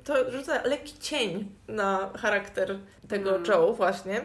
[0.04, 2.78] to rzuca lekki cień na charakter
[3.08, 3.44] tego Mm.
[3.46, 4.24] Joe właśnie,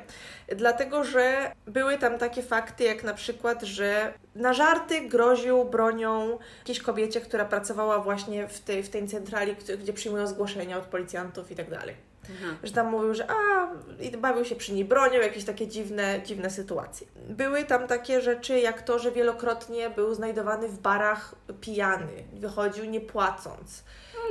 [0.55, 6.79] dlatego że były tam takie fakty jak na przykład, że na żarty groził bronią jakiejś
[6.79, 11.55] kobiecie, która pracowała właśnie w tej, w tej centrali, gdzie przyjmują zgłoszenia od policjantów i
[11.55, 12.06] tak dalej.
[12.29, 12.55] Aha.
[12.63, 13.69] Że tam mówił, że a,
[14.01, 17.07] i bawił się przy niej bronią, jakieś takie dziwne, dziwne sytuacje.
[17.29, 23.01] Były tam takie rzeczy, jak to, że wielokrotnie był znajdowany w barach pijany, wychodził nie
[23.01, 23.83] płacąc.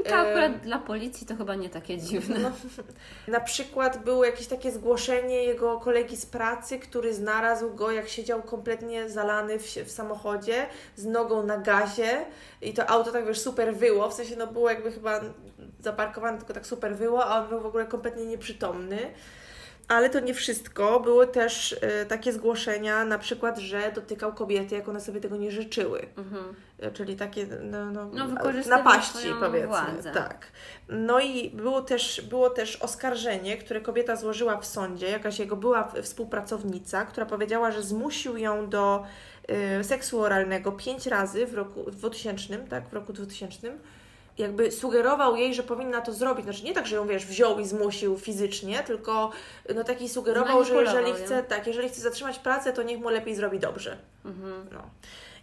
[0.05, 2.39] To akurat dla policji to chyba nie takie dziwne.
[2.39, 2.53] No,
[3.39, 8.43] na przykład było jakieś takie zgłoszenie jego kolegi z pracy, który znalazł go, jak siedział
[8.43, 10.67] kompletnie zalany w, w samochodzie,
[10.97, 12.27] z nogą na gazie
[12.63, 15.21] i to auto tak wiesz, super wyło, w sensie no było jakby chyba
[15.81, 18.99] zaparkowane, tylko tak super wyło, a on był w ogóle kompletnie nieprzytomny.
[19.89, 21.01] Ale to nie wszystko.
[21.01, 25.51] Były też e, takie zgłoszenia, na przykład, że dotykał kobiety, jak one sobie tego nie
[25.51, 26.07] życzyły.
[26.17, 26.55] Mhm.
[26.79, 29.69] E, Czyli takie no, no, No, wykorzystywał napaści, powiedzmy.
[29.69, 30.13] władzę.
[30.13, 30.47] Tak.
[30.89, 35.93] No i było też, było też oskarżenie, które kobieta złożyła w sądzie, jakaś jego była
[36.03, 39.05] współpracownica, która powiedziała, że zmusił ją do
[39.81, 43.73] y, seksu oralnego pięć razy w roku w 2000, tak, w roku 2000.
[44.39, 46.45] Jakby sugerował jej, że powinna to zrobić.
[46.45, 49.31] Znaczy nie tak, że ją wiesz, wziął i zmusił fizycznie, tylko
[49.75, 53.35] no taki sugerował, że jeżeli chce, tak, jeżeli chce zatrzymać pracę, to niech mu lepiej
[53.35, 53.97] zrobi dobrze.
[54.25, 54.67] Mhm.
[54.73, 54.83] No.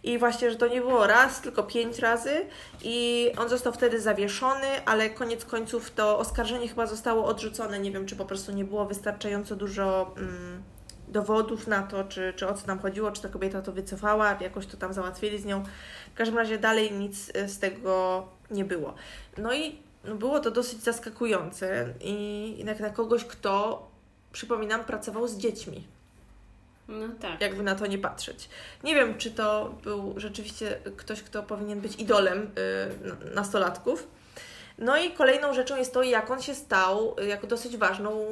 [0.04, 2.46] I właśnie, że to nie było raz, tylko pięć razy
[2.82, 7.78] i on został wtedy zawieszony, ale koniec końców to oskarżenie chyba zostało odrzucone.
[7.78, 10.62] Nie wiem, czy po prostu nie było wystarczająco dużo mm,
[11.08, 14.66] dowodów na to, czy, czy o co tam chodziło, czy ta kobieta to wycofała, jakoś
[14.66, 15.64] to tam załatwili z nią.
[16.14, 18.94] W każdym razie dalej nic y, z tego nie było.
[19.38, 23.86] No i no, było to dosyć zaskakujące i jak na kogoś, kto,
[24.32, 25.84] przypominam, pracował z dziećmi
[26.88, 27.40] No tak.
[27.40, 28.48] jakby na to nie patrzeć.
[28.84, 32.50] Nie wiem, czy to był rzeczywiście ktoś, kto powinien być idolem
[33.30, 34.08] y, nastolatków.
[34.78, 38.26] No i kolejną rzeczą jest to, jak on się stał y, jako dosyć ważną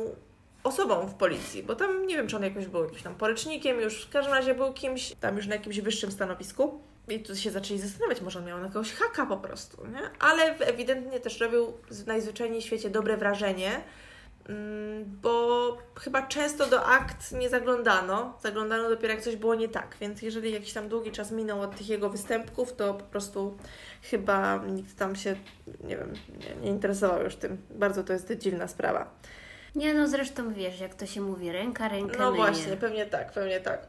[0.64, 4.02] osobą w policji, bo tam nie wiem, czy on jakoś był jakimś tam poręcznikiem już,
[4.04, 6.80] w każdym razie był kimś tam już na jakimś wyższym stanowisku.
[7.08, 10.00] I tu się zaczęli zastanawiać, może on miał na kogoś haka po prostu, nie?
[10.20, 13.80] Ale ewidentnie też robił z- najzwyczajniej w świecie dobre wrażenie,
[14.48, 18.38] Mm, bo chyba często do akt nie zaglądano.
[18.42, 21.76] Zaglądano dopiero jak coś było nie tak, więc jeżeli jakiś tam długi czas minął od
[21.76, 23.56] tych jego występków, to po prostu
[24.02, 25.36] chyba nikt tam się,
[25.84, 27.58] nie wiem, nie, nie interesował już tym.
[27.70, 29.10] Bardzo to jest dziwna sprawa.
[29.74, 32.42] Nie no, zresztą wiesz, jak to się mówi, ręka rękę No myje.
[32.44, 33.86] właśnie, pewnie tak, pewnie tak.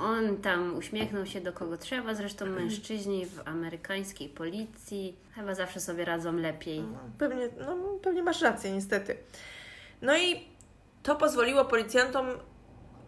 [0.00, 6.04] On tam uśmiechnął się do kogo trzeba, zresztą mężczyźni w amerykańskiej policji chyba zawsze sobie
[6.04, 6.80] radzą lepiej.
[6.80, 9.16] No, pewnie, no, pewnie masz rację, niestety.
[10.02, 10.44] No i
[11.02, 12.26] to pozwoliło policjantom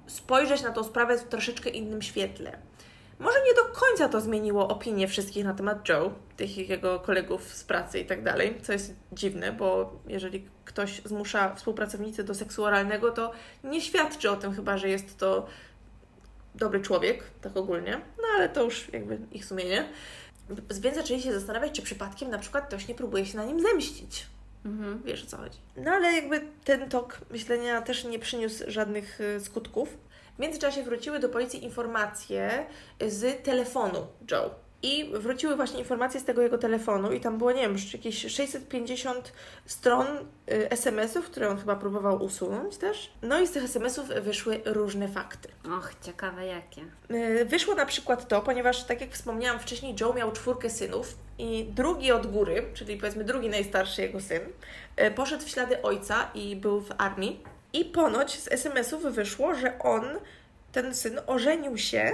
[0.07, 2.59] spojrzeć na tą sprawę w troszeczkę innym świetle.
[3.19, 7.65] Może nie do końca to zmieniło opinię wszystkich na temat Joe, tych jego kolegów z
[7.65, 13.11] pracy i tak dalej, co jest dziwne, bo jeżeli ktoś zmusza współpracownicy do seksu oralnego,
[13.11, 13.33] to
[13.65, 15.47] nie świadczy o tym chyba, że jest to
[16.59, 19.89] dobry człowiek, tak ogólnie, no ale to już jakby ich sumienie.
[20.81, 24.27] Więc zaczęli się zastanawiać, czy przypadkiem na przykład ktoś nie próbuje się na nim zemścić.
[24.65, 25.03] Mhm.
[25.05, 25.59] Wiesz o co chodzi.
[25.77, 29.97] No ale jakby ten tok myślenia też nie przyniósł żadnych y, skutków,
[30.37, 32.67] W międzyczasie wróciły do policji informacje
[33.01, 34.51] z telefonu Joe.
[34.83, 39.33] I wróciły właśnie informacje z tego jego telefonu i tam było, nie wiem, jakieś 650
[39.67, 43.11] stron y, SMS-ów, które on chyba próbował usunąć też.
[43.23, 45.49] No i z tych SMS-ów wyszły różne fakty.
[45.79, 46.83] Och, ciekawe jakie.
[47.11, 51.65] Y, Wyszło na przykład to, ponieważ tak jak wspomniałam wcześniej, Joe miał czwórkę synów i
[51.65, 54.43] drugi od góry, czyli powiedzmy drugi najstarszy jego syn,
[55.01, 57.43] y, poszedł w ślady ojca i był w armii.
[57.73, 60.05] I ponoć z SMS-ów wyszło, że on,
[60.73, 62.13] ten syn, ożenił się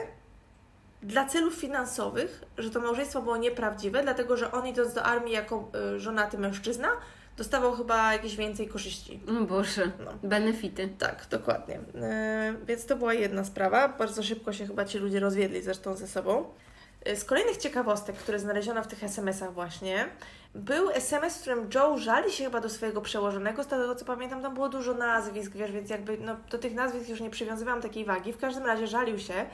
[1.04, 5.70] dla celów finansowych, że to małżeństwo było nieprawdziwe, dlatego że on idąc do armii jako
[5.96, 6.88] y, żonaty mężczyzna,
[7.36, 9.20] dostawał chyba jakieś więcej korzyści.
[9.40, 10.10] O Boże, No.
[10.22, 10.88] benefity.
[10.98, 11.80] Tak, dokładnie.
[12.02, 13.88] E, więc to była jedna sprawa.
[13.88, 16.44] Bardzo szybko się chyba ci ludzie rozwiedli zresztą ze sobą.
[17.04, 20.08] E, Z kolejnych ciekawostek, które znaleziono w tych SMS-ach właśnie,
[20.54, 23.62] był SMS, w którym Joe żali się chyba do swojego przełożonego.
[23.64, 27.08] Z tego co pamiętam, tam było dużo nazwisk, wiesz, więc jakby no, do tych nazwisk
[27.08, 28.32] już nie przywiązywałam takiej wagi.
[28.32, 29.46] W każdym razie żalił się,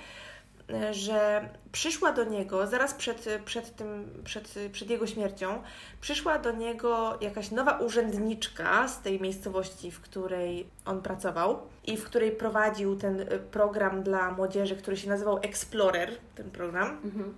[0.91, 5.62] że przyszła do niego zaraz przed, przed, tym, przed, przed jego śmiercią,
[6.01, 12.05] przyszła do niego jakaś nowa urzędniczka z tej miejscowości, w której on pracował i w
[12.05, 17.01] której prowadził ten y, program dla młodzieży, który się nazywał Explorer, ten program.
[17.05, 17.35] Mhm.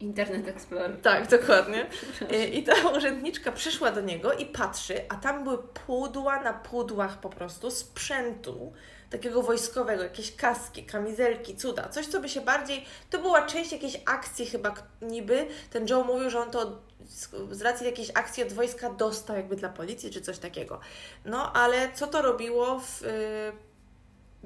[0.00, 1.00] Internet Explorer.
[1.02, 1.86] Tak, dokładnie.
[2.36, 7.20] I, I ta urzędniczka przyszła do niego i patrzy, a tam były pudła na pudłach
[7.20, 8.72] po prostu sprzętu
[9.10, 12.84] takiego wojskowego, jakieś kaski, kamizelki, cuda, coś, co by się bardziej...
[13.10, 15.46] To była część jakiejś akcji chyba niby.
[15.70, 16.78] Ten Joe mówił, że on to
[17.08, 20.80] z- z racji jakiejś akcji od wojska dostał jakby dla policji, czy coś takiego.
[21.24, 23.52] No, ale co to robiło w y,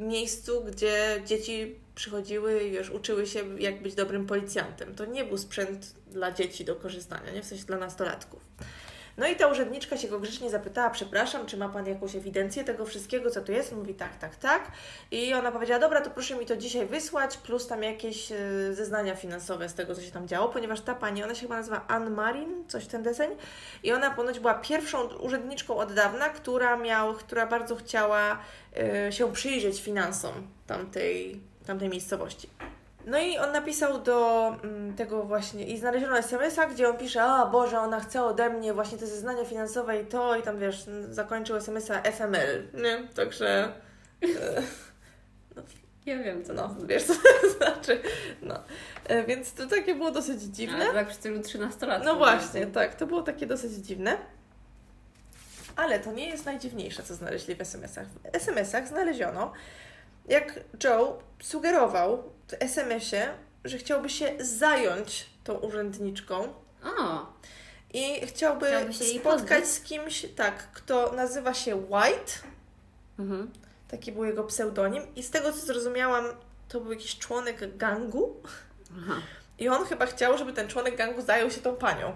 [0.00, 4.94] miejscu, gdzie dzieci przychodziły i już uczyły się, jak być dobrym policjantem.
[4.94, 8.40] To nie był sprzęt dla dzieci do korzystania, nie w sensie dla nastolatków.
[9.20, 12.86] No i ta urzędniczka się go grzecznie zapytała, przepraszam, czy ma Pan jakąś ewidencję tego
[12.86, 13.72] wszystkiego, co tu jest?
[13.72, 14.72] Mówi tak, tak, tak.
[15.10, 18.36] I ona powiedziała, dobra, to proszę mi to dzisiaj wysłać, plus tam jakieś e,
[18.72, 21.84] zeznania finansowe z tego, co się tam działo, ponieważ ta pani, ona się chyba nazywa
[21.88, 23.30] Anne Marin, coś ten deseń,
[23.82, 28.38] i ona ponoć była pierwszą urzędniczką od dawna, która miał, która bardzo chciała
[28.76, 30.32] e, się przyjrzeć finansom
[30.66, 32.48] tamtej, tamtej miejscowości.
[33.06, 37.46] No i on napisał do mm, tego właśnie i znaleziono SMS-a, gdzie on pisze, a
[37.46, 41.56] Boże, ona chce ode mnie właśnie te zeznania finansowe i to i tam wiesz, zakończył
[41.56, 43.08] SMS-a FML, nie?
[43.14, 43.72] Także
[44.22, 44.62] e,
[46.06, 48.02] Ja wiem, co no, wiesz co to znaczy.
[48.42, 48.62] No.
[49.06, 50.84] E, więc to takie było dosyć dziwne.
[50.84, 52.04] Ale tak w stylu 13 lat.
[52.04, 54.18] No właśnie, tak, to było takie dosyć dziwne.
[55.76, 58.06] Ale to nie jest najdziwniejsze, co znaleźli w SMS-ach.
[58.06, 59.52] W SMS-ach znaleziono,
[60.30, 63.28] jak Joe sugerował w SMS-ie,
[63.64, 66.54] że chciałby się zająć tą urzędniczką
[66.84, 67.26] O,
[67.92, 72.32] i chciałby, Chciałby spotkać z kimś, tak, kto nazywa się White,
[73.18, 73.50] mhm.
[73.88, 76.24] taki był jego pseudonim i z tego, co zrozumiałam,
[76.68, 78.36] to był jakiś członek gangu
[78.98, 79.14] Aha.
[79.58, 82.12] i on chyba chciał, żeby ten członek gangu zajął się tą panią.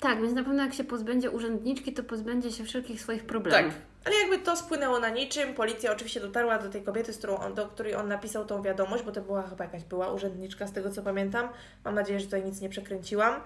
[0.00, 3.74] Tak, więc na pewno jak się pozbędzie urzędniczki, to pozbędzie się wszelkich swoich problemów.
[3.74, 3.82] Tak.
[4.06, 5.54] Ale jakby to spłynęło na niczym.
[5.54, 9.02] Policja oczywiście dotarła do tej kobiety, z którą on, do której on napisał tą wiadomość,
[9.04, 11.48] bo to była chyba jakaś była urzędniczka, z tego co pamiętam.
[11.84, 13.40] Mam nadzieję, że tutaj nic nie przekręciłam.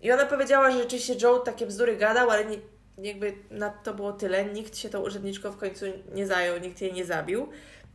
[0.00, 2.58] I ona powiedziała, że rzeczywiście Joe takie bzdury gadał, ale nie,
[2.98, 4.44] jakby na to było tyle.
[4.44, 5.84] Nikt się tą urzędniczką w końcu
[6.14, 7.48] nie zajął, nikt jej nie zabił.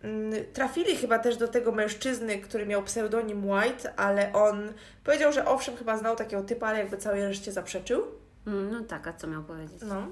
[0.04, 4.74] Mm, Trafili chyba też do tego mężczyzny, który miał pseudonim White, ale on
[5.04, 8.04] powiedział, że owszem, chyba znał takiego typa, ale jakby całej reszcie zaprzeczył.
[8.48, 9.78] Mm, No tak, a co miał powiedzieć?
[9.82, 10.08] No.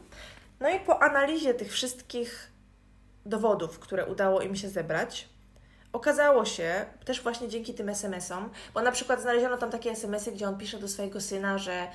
[0.59, 2.51] No i po analizie tych wszystkich
[3.25, 5.29] dowodów, które udało im się zebrać,
[5.95, 10.47] okazało się, też właśnie dzięki tym SMS-om, bo na przykład znaleziono tam takie SMS-y, gdzie
[10.47, 11.87] on pisze do swojego syna, że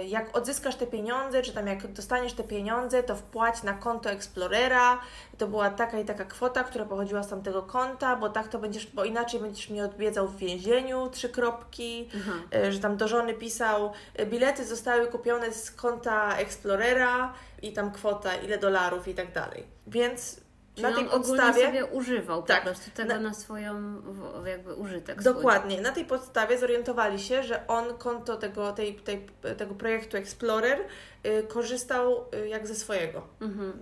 [0.00, 4.10] y, jak odzyskasz te pieniądze, czy tam jak dostaniesz te pieniądze, to wpłać na konto
[4.10, 5.00] Explorera,
[5.38, 8.86] to była taka i taka kwota, która pochodziła z tamtego konta, bo tak to będziesz,
[8.86, 12.32] bo inaczej będziesz mnie odwiedzał w więzieniu, trzy kropki, Aha.
[12.66, 17.92] y, że tam do żony pisał, y, bilety zostały kupione z konta Explorera i tam
[17.92, 19.66] kwota, ile dolarów i tak dalej.
[19.86, 20.40] Więc
[20.74, 21.66] Czyli na tej podstawie...
[21.66, 22.58] sobie używał Tak.
[22.58, 24.02] po prostu tego Na- na, swoją
[24.44, 25.34] jakby użytek swój.
[25.34, 25.80] Dokładnie.
[25.80, 29.26] Na tej podstawie zorientowali się, że on konto tego, tej, tej,
[29.56, 30.78] tego projektu Explorer
[31.26, 33.26] y, korzystał y, jak ze swojego.
[33.40, 33.72] Mhm.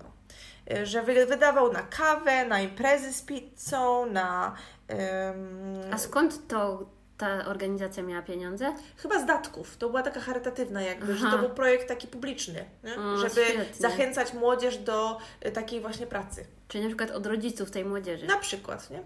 [0.73, 4.55] Y, że wy, wydawał na kawę, na imprezy z pizzą, na...
[4.91, 6.87] ym, A skąd to
[7.19, 8.75] ta organizacja miała pieniądze?
[8.97, 9.77] Chyba z datków.
[9.77, 11.39] To była taka charytatywna jakby, że to Aha.
[11.39, 12.65] był projekt taki publiczny?
[12.99, 13.65] O, żeby świetnie.
[13.79, 16.47] zachęcać młodzież do y, takiej właśnie pracy.
[16.69, 18.27] Czyli na przykład od rodziców tej młodzieży.
[18.27, 19.03] Na przykład, nie?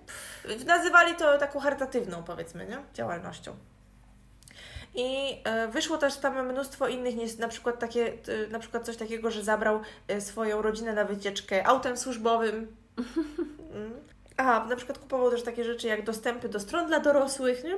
[0.67, 2.79] Nazywali to taką charytatywną, powiedzmy, nie?
[2.95, 3.57] Działalnością.
[4.95, 8.13] I e, wyszło też tam mnóstwo innych, na przykład takie,
[8.47, 12.67] e, na przykład coś takiego, że zabrał e, swoją rodzinę na wycieczkę autem służbowym.
[14.41, 17.75] A, na przykład kupował też takie rzeczy jak dostępy do stron dla dorosłych, nie?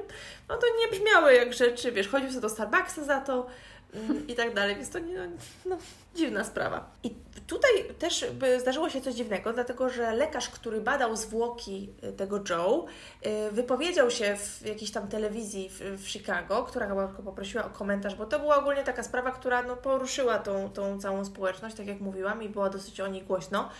[0.49, 3.47] No to nie brzmiały jak rzeczy, wiesz, chodził sobie do Starbucksa za to
[3.95, 5.29] mm, i tak dalej, więc to nie,
[5.67, 5.79] no,
[6.15, 6.91] dziwna sprawa.
[7.03, 7.15] I
[7.47, 8.27] tutaj też
[8.59, 12.87] zdarzyło się coś dziwnego, dlatego że lekarz, który badał zwłoki y, tego Joe,
[13.27, 18.27] y, wypowiedział się w jakiejś tam telewizji w, Chicago, która go poprosiła o komentarz, bo
[18.27, 22.43] to była ogólnie taka sprawa, która no, poruszyła tą, tą całą społeczność, tak jak mówiłam,
[22.43, 23.71] i była dosyć o niej głośno.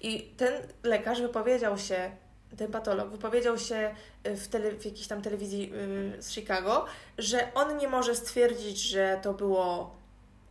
[0.00, 2.10] I ten lekarz wypowiedział się
[2.56, 3.94] ten patolog wypowiedział się
[4.26, 6.84] y, w, tele, w jakiejś tam telewizji yy, z Chicago,
[7.18, 9.96] że on nie może stwierdzić, że to było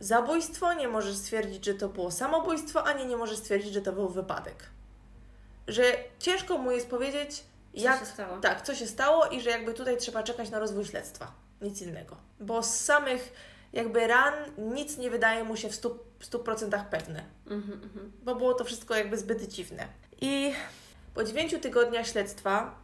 [0.00, 4.08] zabójstwo, nie może stwierdzić, że to było samobójstwo, ani nie może stwierdzić, że to był
[4.08, 4.56] wypadek.
[5.68, 5.82] Że
[6.18, 7.30] ciężko mu jest powiedzieć,
[7.74, 8.00] Co jak.
[8.00, 8.38] się stało?
[8.38, 11.32] Tak, co się stało i że jakby tutaj trzeba czekać na rozwój śledztwa.
[11.60, 12.16] Nic innego.
[12.40, 13.32] Bo z samych
[13.72, 17.24] jakby ran nic nie wydaje mu się w 100%, w 100% pewne.
[17.46, 18.12] Mhm, mhm.
[18.22, 19.88] Bo było to wszystko jakby zbyt dziwne.
[20.20, 20.52] I
[21.18, 22.74] po dziewięciu tygodniach śledztwa,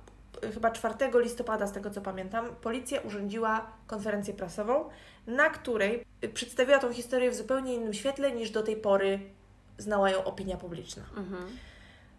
[0.54, 4.90] chyba 4 listopada, z tego co pamiętam, policja urządziła konferencję prasową,
[5.26, 6.04] na której
[6.34, 9.20] przedstawiła tą historię w zupełnie innym świetle niż do tej pory
[9.78, 11.02] znała ją opinia publiczna.
[11.16, 11.46] Mhm.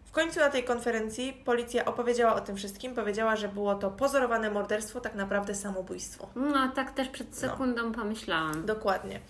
[0.04, 4.50] W końcu na tej konferencji policja opowiedziała o tym wszystkim, powiedziała, że było to pozorowane
[4.50, 6.28] morderstwo, tak naprawdę samobójstwo.
[6.36, 8.66] No, tak też przed sekundą pomyślałam.
[8.66, 9.20] Dokładnie.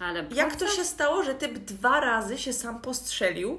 [0.00, 3.58] Ale Jak to się stało, że typ dwa razy się sam postrzelił?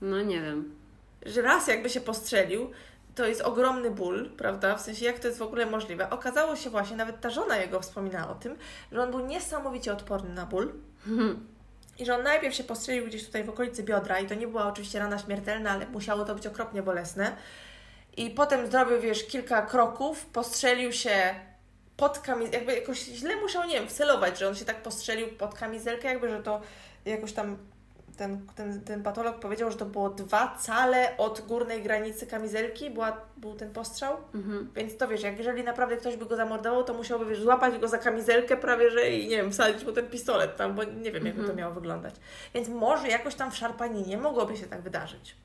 [0.00, 0.81] No nie wiem.
[1.26, 2.70] Że raz jakby się postrzelił,
[3.14, 4.76] to jest ogromny ból, prawda?
[4.76, 6.10] W sensie, jak to jest w ogóle możliwe?
[6.10, 8.56] Okazało się właśnie, nawet ta żona jego wspominała o tym,
[8.92, 10.72] że on był niesamowicie odporny na ból
[11.98, 14.66] i że on najpierw się postrzelił gdzieś tutaj w okolicy biodra i to nie była
[14.66, 17.36] oczywiście rana śmiertelna, ale musiało to być okropnie bolesne.
[18.16, 21.34] I potem zrobił, wiesz, kilka kroków, postrzelił się
[21.96, 25.54] pod kamizelkę, jakby jakoś źle musiał, nie wiem, wcelować, że on się tak postrzelił pod
[25.54, 26.60] kamizelkę, jakby, że to
[27.04, 27.56] jakoś tam
[28.16, 33.20] ten, ten, ten patolog powiedział, że to było dwa cale od górnej granicy kamizelki, była,
[33.36, 34.16] był ten postrzał.
[34.34, 34.70] Mhm.
[34.74, 37.88] Więc to wiesz, jak jeżeli naprawdę ktoś by go zamordował, to musiałby wiesz, złapać go
[37.88, 41.26] za kamizelkę prawie, że i nie wiem, wsadzić mu ten pistolet tam, bo nie wiem,
[41.26, 42.14] jakby to miało wyglądać.
[42.54, 45.36] Więc może jakoś tam w szarpaninie mogłoby się tak wydarzyć.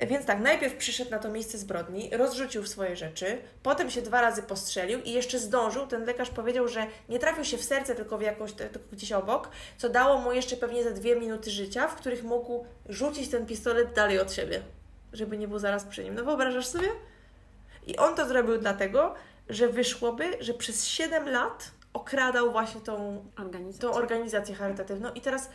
[0.00, 4.42] Więc tak, najpierw przyszedł na to miejsce zbrodni, rozrzucił swoje rzeczy, potem się dwa razy
[4.42, 5.86] postrzelił i jeszcze zdążył.
[5.86, 9.50] Ten lekarz powiedział, że nie trafił się w serce, tylko w jakoś, tylko gdzieś obok,
[9.76, 13.92] co dało mu jeszcze pewnie ze dwie minuty życia, w których mógł rzucić ten pistolet
[13.92, 14.62] dalej od siebie,
[15.12, 16.14] żeby nie był zaraz przy nim.
[16.14, 16.88] No wyobrażasz sobie?
[17.86, 19.14] I on to zrobił dlatego,
[19.48, 23.88] że wyszłoby, że przez 7 lat okradał właśnie tą Organizacja.
[23.88, 25.50] tą organizację charytatywną i teraz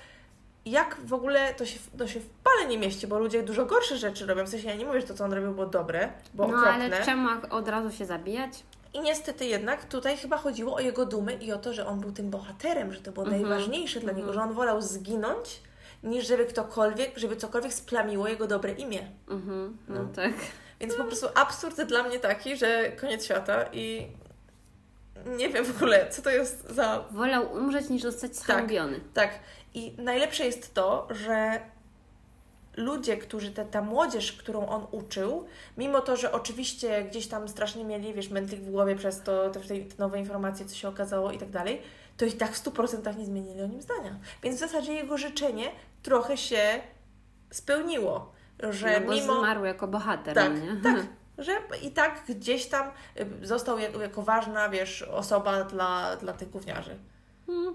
[0.65, 3.97] jak w ogóle to się, to się w pale nie mieści, bo ludzie dużo gorsze
[3.97, 6.47] rzeczy robią, w sensie ja nie mówię, że to co on robił było dobre, bo
[6.47, 6.85] No okropne.
[6.85, 8.63] ale czemu od razu się zabijać?
[8.93, 12.11] I niestety jednak tutaj chyba chodziło o jego dumę i o to, że on był
[12.11, 13.41] tym bohaterem, że to było Mhm.
[13.41, 15.61] najważniejsze dla niego, że on wolał zginąć,
[16.03, 18.99] niż żeby ktokolwiek, żeby cokolwiek splamiło jego dobre imię.
[19.29, 19.77] Mhm.
[19.87, 20.09] No, No.
[20.15, 20.31] tak.
[20.79, 24.07] Więc po prostu absurd dla mnie taki, że koniec świata i
[25.37, 28.99] nie wiem w ogóle, co to jest za Wolał umrzeć niż zostać zhańbiony.
[29.13, 29.29] Tak.
[29.73, 31.61] I najlepsze jest to, że
[32.77, 35.45] ludzie, którzy, te, ta młodzież, którą on uczył,
[35.77, 39.59] mimo to, że oczywiście gdzieś tam strasznie mieli, wiesz, mętlik w głowie przez to, te,
[39.59, 41.81] te nowe informacje, co się okazało i tak dalej,
[42.17, 44.19] to i tak w 100% nie zmienili o nim zdania.
[44.43, 45.71] Więc w zasadzie jego życzenie
[46.03, 46.81] trochę się
[47.51, 48.31] spełniło,
[48.69, 49.39] że no bo mimo...
[49.39, 50.81] zmarł jako bohater, Tak, nie?
[50.83, 51.05] tak.
[51.37, 52.91] Że i tak gdzieś tam
[53.41, 56.97] y, został jako, jako ważna, wiesz, osoba dla, dla tych gówniarzy.
[57.49, 57.73] Mm,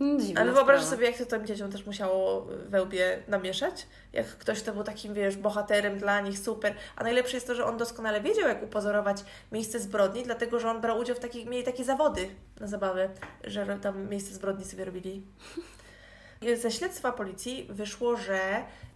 [0.00, 0.96] Dziwna Ale wyobraź sprawa.
[0.96, 3.86] sobie, jak to tym dzieciom też musiało we łbie namieszać.
[4.12, 6.74] Jak ktoś to był takim, wiesz, bohaterem dla nich, super.
[6.96, 10.80] A najlepsze jest to, że on doskonale wiedział, jak upozorować miejsce zbrodni, dlatego, że on
[10.80, 12.28] brał udział w takich, mieli takie zawody
[12.60, 13.08] na zabawę,
[13.44, 15.22] że tam miejsce zbrodni sobie robili.
[16.56, 18.40] Ze śledztwa policji wyszło, że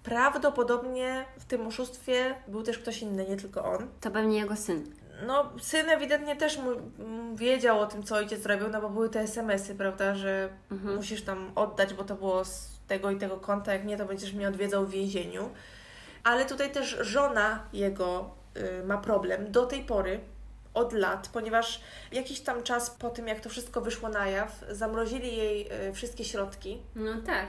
[0.03, 3.89] prawdopodobnie w tym oszustwie był też ktoś inny, nie tylko on.
[4.01, 4.95] To pewnie jego syn.
[5.27, 6.59] No, syn ewidentnie też
[7.35, 10.97] wiedział o tym, co ojciec zrobił, no bo były te SMS-y, prawda, że Mhm.
[10.97, 14.33] musisz tam oddać, bo to było z tego i tego konta, jak nie, to będziesz
[14.33, 15.51] mnie odwiedzał w więzieniu.
[16.25, 20.21] Ale tutaj też żona jego y, ma problem do tej pory,
[20.75, 21.81] od lat, ponieważ
[22.13, 26.25] jakiś tam czas po tym, jak to wszystko wyszło na jaw, zamrozili jej y, wszystkie
[26.25, 26.83] środki.
[26.95, 27.49] No tak.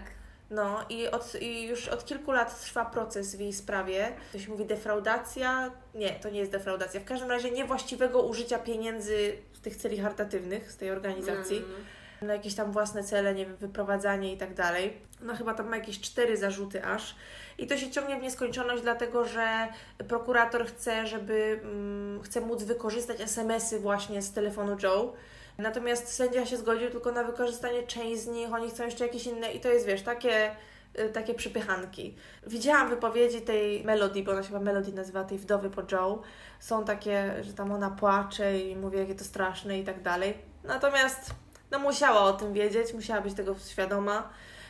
[0.53, 4.11] No i, od, i już od kilku lat trwa proces w jej sprawie.
[4.31, 5.71] To się mówi defraudacja.
[5.95, 6.99] Nie, to nie jest defraudacja.
[6.99, 12.27] W każdym razie niewłaściwego użycia pieniędzy z tych celi charytatywnych, z tej organizacji, Mm.
[12.27, 14.97] na jakieś tam własne cele, nie wiem, wyprowadzanie i tak dalej.
[15.21, 17.15] No chyba tam ma jakieś cztery zarzuty aż.
[17.57, 19.67] I to się ciągnie w nieskończoność, dlatego że
[20.07, 25.13] prokurator chce, żeby mm, chce móc wykorzystać SMS-y właśnie z telefonu Joe.
[25.57, 29.51] Natomiast sędzia się zgodził tylko na wykorzystanie część z nich, oni chcą jeszcze jakieś inne
[29.51, 30.55] i to jest, wiesz, takie
[30.99, 32.15] y, takie przypychanki.
[32.47, 36.21] Widziałam wypowiedzi tej Melody, bo ona się chyba Melody nazywa, tej wdowy po Joe.
[36.59, 40.37] Są takie, że tam ona płacze i mówi, jakie to straszne i tak dalej.
[40.63, 41.31] Natomiast
[41.71, 44.29] no musiała o tym wiedzieć, musiała być tego świadoma.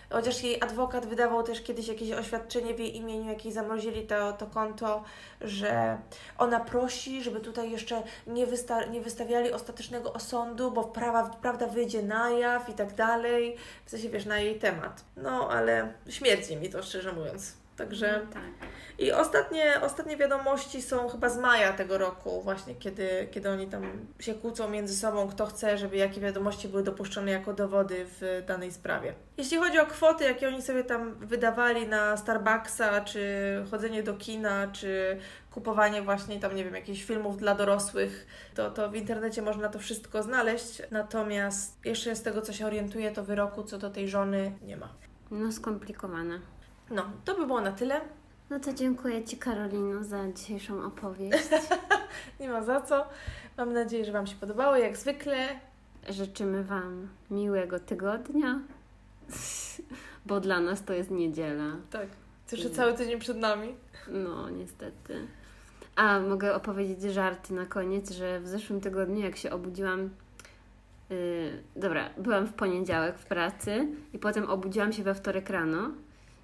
[0.09, 4.33] Chociaż jej adwokat wydawał też kiedyś jakieś oświadczenie w jej imieniu, jak jej zamrozili to,
[4.33, 5.03] to konto,
[5.41, 5.97] że
[6.37, 12.03] ona prosi, żeby tutaj jeszcze nie, wysta- nie wystawiali ostatecznego osądu, bo prawa, prawda wyjdzie
[12.03, 13.57] na jaw i tak dalej.
[13.85, 15.03] W sensie, wiesz, na jej temat.
[15.17, 17.62] No, ale śmierdzi mi to, szczerze mówiąc.
[17.77, 18.21] Także...
[18.25, 18.69] No, tak.
[18.99, 23.83] I ostatnie, ostatnie wiadomości są chyba z maja tego roku, właśnie kiedy, kiedy oni tam
[24.19, 28.71] się kłócą między sobą, kto chce, żeby jakie wiadomości były dopuszczone jako dowody w danej
[28.71, 29.13] sprawie.
[29.37, 33.21] Jeśli chodzi o kwoty, jakie oni sobie tam wydawali na Starbucksa, czy
[33.71, 35.17] chodzenie do kina, czy
[35.51, 39.79] kupowanie właśnie tam, nie wiem, jakichś filmów dla dorosłych, to, to w internecie można to
[39.79, 40.81] wszystko znaleźć.
[40.91, 44.89] Natomiast jeszcze z tego, co się orientuję, to wyroku co do tej żony nie ma.
[45.31, 46.52] No skomplikowane.
[46.93, 48.01] No, to by było na tyle.
[48.49, 51.49] No to dziękuję Ci Karolino za dzisiejszą opowieść.
[52.39, 53.05] Nie ma za co.
[53.57, 55.47] Mam nadzieję, że Wam się podobało, jak zwykle.
[56.09, 58.59] Życzymy Wam miłego tygodnia,
[60.25, 61.75] bo dla nas to jest niedziela.
[61.89, 62.07] Tak.
[62.51, 63.75] Jeszcze cały tydzień przed nami.
[64.07, 65.27] No, niestety.
[65.95, 70.09] A mogę opowiedzieć żarty na koniec, że w zeszłym tygodniu, jak się obudziłam.
[71.09, 75.91] Yy, dobra, byłam w poniedziałek w pracy i potem obudziłam się we wtorek rano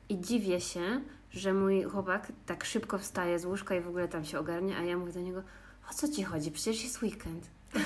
[0.09, 4.25] i dziwię się, że mój chłopak tak szybko wstaje z łóżka i w ogóle tam
[4.25, 5.43] się ogarnia, a ja mówię do niego,
[5.91, 6.51] o co ci chodzi?
[6.51, 7.47] Przecież jest weekend.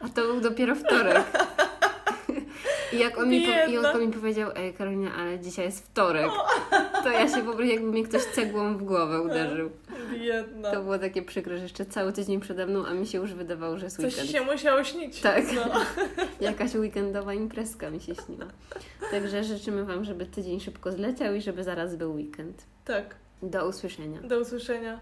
[0.00, 1.26] a to był dopiero wtorek.
[2.92, 6.30] I jak on, mi, po, I on mi powiedział, ej Karolina, ale dzisiaj jest wtorek,
[7.02, 9.70] to ja się po prostu jakby mi ktoś cegłą w głowę uderzył.
[10.12, 10.70] Biedna.
[10.72, 13.78] To było takie przykre, że jeszcze cały tydzień przede mną, a mi się już wydawało,
[13.78, 14.26] że jest Coś weekend.
[14.26, 15.20] ci się musiało śnić.
[15.20, 15.44] Tak.
[15.54, 15.64] No.
[16.46, 18.46] Jakaś weekendowa imprezka mi się śniła.
[19.10, 22.62] Także życzymy Wam, żeby tydzień szybko zleciał i żeby zaraz był weekend.
[22.84, 23.14] tak.
[23.42, 24.20] Do usłyszenia.
[24.22, 25.00] Do usłyszenia.